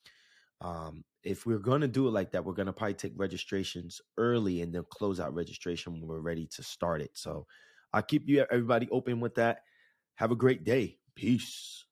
um, 0.60 1.04
if 1.24 1.44
we're 1.44 1.58
going 1.58 1.80
to 1.80 1.88
do 1.88 2.06
it 2.06 2.12
like 2.12 2.30
that, 2.32 2.44
we're 2.44 2.52
going 2.52 2.66
to 2.66 2.72
probably 2.72 2.94
take 2.94 3.12
registrations 3.16 4.00
early 4.16 4.62
and 4.62 4.72
then 4.72 4.84
close 4.90 5.18
out 5.18 5.34
registration 5.34 5.92
when 5.92 6.06
we're 6.06 6.20
ready 6.20 6.46
to 6.54 6.62
start 6.62 7.02
it. 7.02 7.10
So 7.14 7.46
I'll 7.92 8.02
keep 8.02 8.28
you 8.28 8.46
everybody 8.50 8.88
open 8.90 9.20
with 9.20 9.34
that. 9.34 9.58
Have 10.14 10.30
a 10.30 10.36
great 10.36 10.64
day. 10.64 10.98
Peace. 11.16 11.84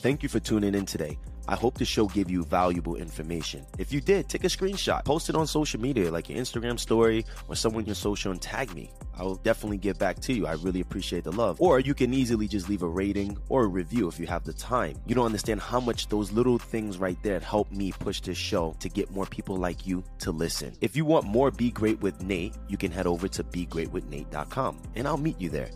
Thank 0.00 0.22
you 0.22 0.30
for 0.30 0.40
tuning 0.40 0.74
in 0.74 0.86
today. 0.86 1.18
I 1.46 1.56
hope 1.56 1.76
the 1.76 1.84
show 1.84 2.06
gave 2.06 2.30
you 2.30 2.42
valuable 2.42 2.96
information. 2.96 3.66
If 3.76 3.92
you 3.92 4.00
did, 4.00 4.30
take 4.30 4.44
a 4.44 4.46
screenshot, 4.46 5.04
post 5.04 5.28
it 5.28 5.34
on 5.34 5.46
social 5.46 5.78
media 5.78 6.10
like 6.10 6.30
your 6.30 6.38
Instagram 6.38 6.80
story 6.80 7.26
or 7.48 7.54
someone 7.54 7.84
your 7.84 7.94
social 7.94 8.32
and 8.32 8.40
tag 8.40 8.74
me. 8.74 8.90
I 9.14 9.24
will 9.24 9.34
definitely 9.34 9.76
get 9.76 9.98
back 9.98 10.18
to 10.20 10.32
you. 10.32 10.46
I 10.46 10.52
really 10.52 10.80
appreciate 10.80 11.24
the 11.24 11.32
love. 11.32 11.60
Or 11.60 11.80
you 11.80 11.92
can 11.92 12.14
easily 12.14 12.48
just 12.48 12.70
leave 12.70 12.82
a 12.82 12.88
rating 12.88 13.36
or 13.50 13.64
a 13.64 13.66
review 13.66 14.08
if 14.08 14.18
you 14.18 14.26
have 14.26 14.42
the 14.42 14.54
time. 14.54 14.96
You 15.04 15.14
don't 15.14 15.26
understand 15.26 15.60
how 15.60 15.80
much 15.80 16.08
those 16.08 16.32
little 16.32 16.56
things 16.56 16.96
right 16.96 17.22
there 17.22 17.40
help 17.40 17.70
me 17.70 17.92
push 17.92 18.22
this 18.22 18.38
show 18.38 18.74
to 18.80 18.88
get 18.88 19.10
more 19.10 19.26
people 19.26 19.56
like 19.56 19.86
you 19.86 20.02
to 20.20 20.30
listen. 20.30 20.72
If 20.80 20.96
you 20.96 21.04
want 21.04 21.26
more 21.26 21.50
Be 21.50 21.70
Great 21.70 22.00
with 22.00 22.22
Nate, 22.22 22.54
you 22.68 22.78
can 22.78 22.90
head 22.90 23.06
over 23.06 23.28
to 23.28 23.44
begreatwithnate.com 23.44 24.80
and 24.94 25.06
I'll 25.06 25.18
meet 25.18 25.38
you 25.38 25.50
there. 25.50 25.70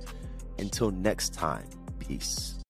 Until 0.59 0.91
next 0.91 1.35
time, 1.35 1.69
peace. 1.99 2.54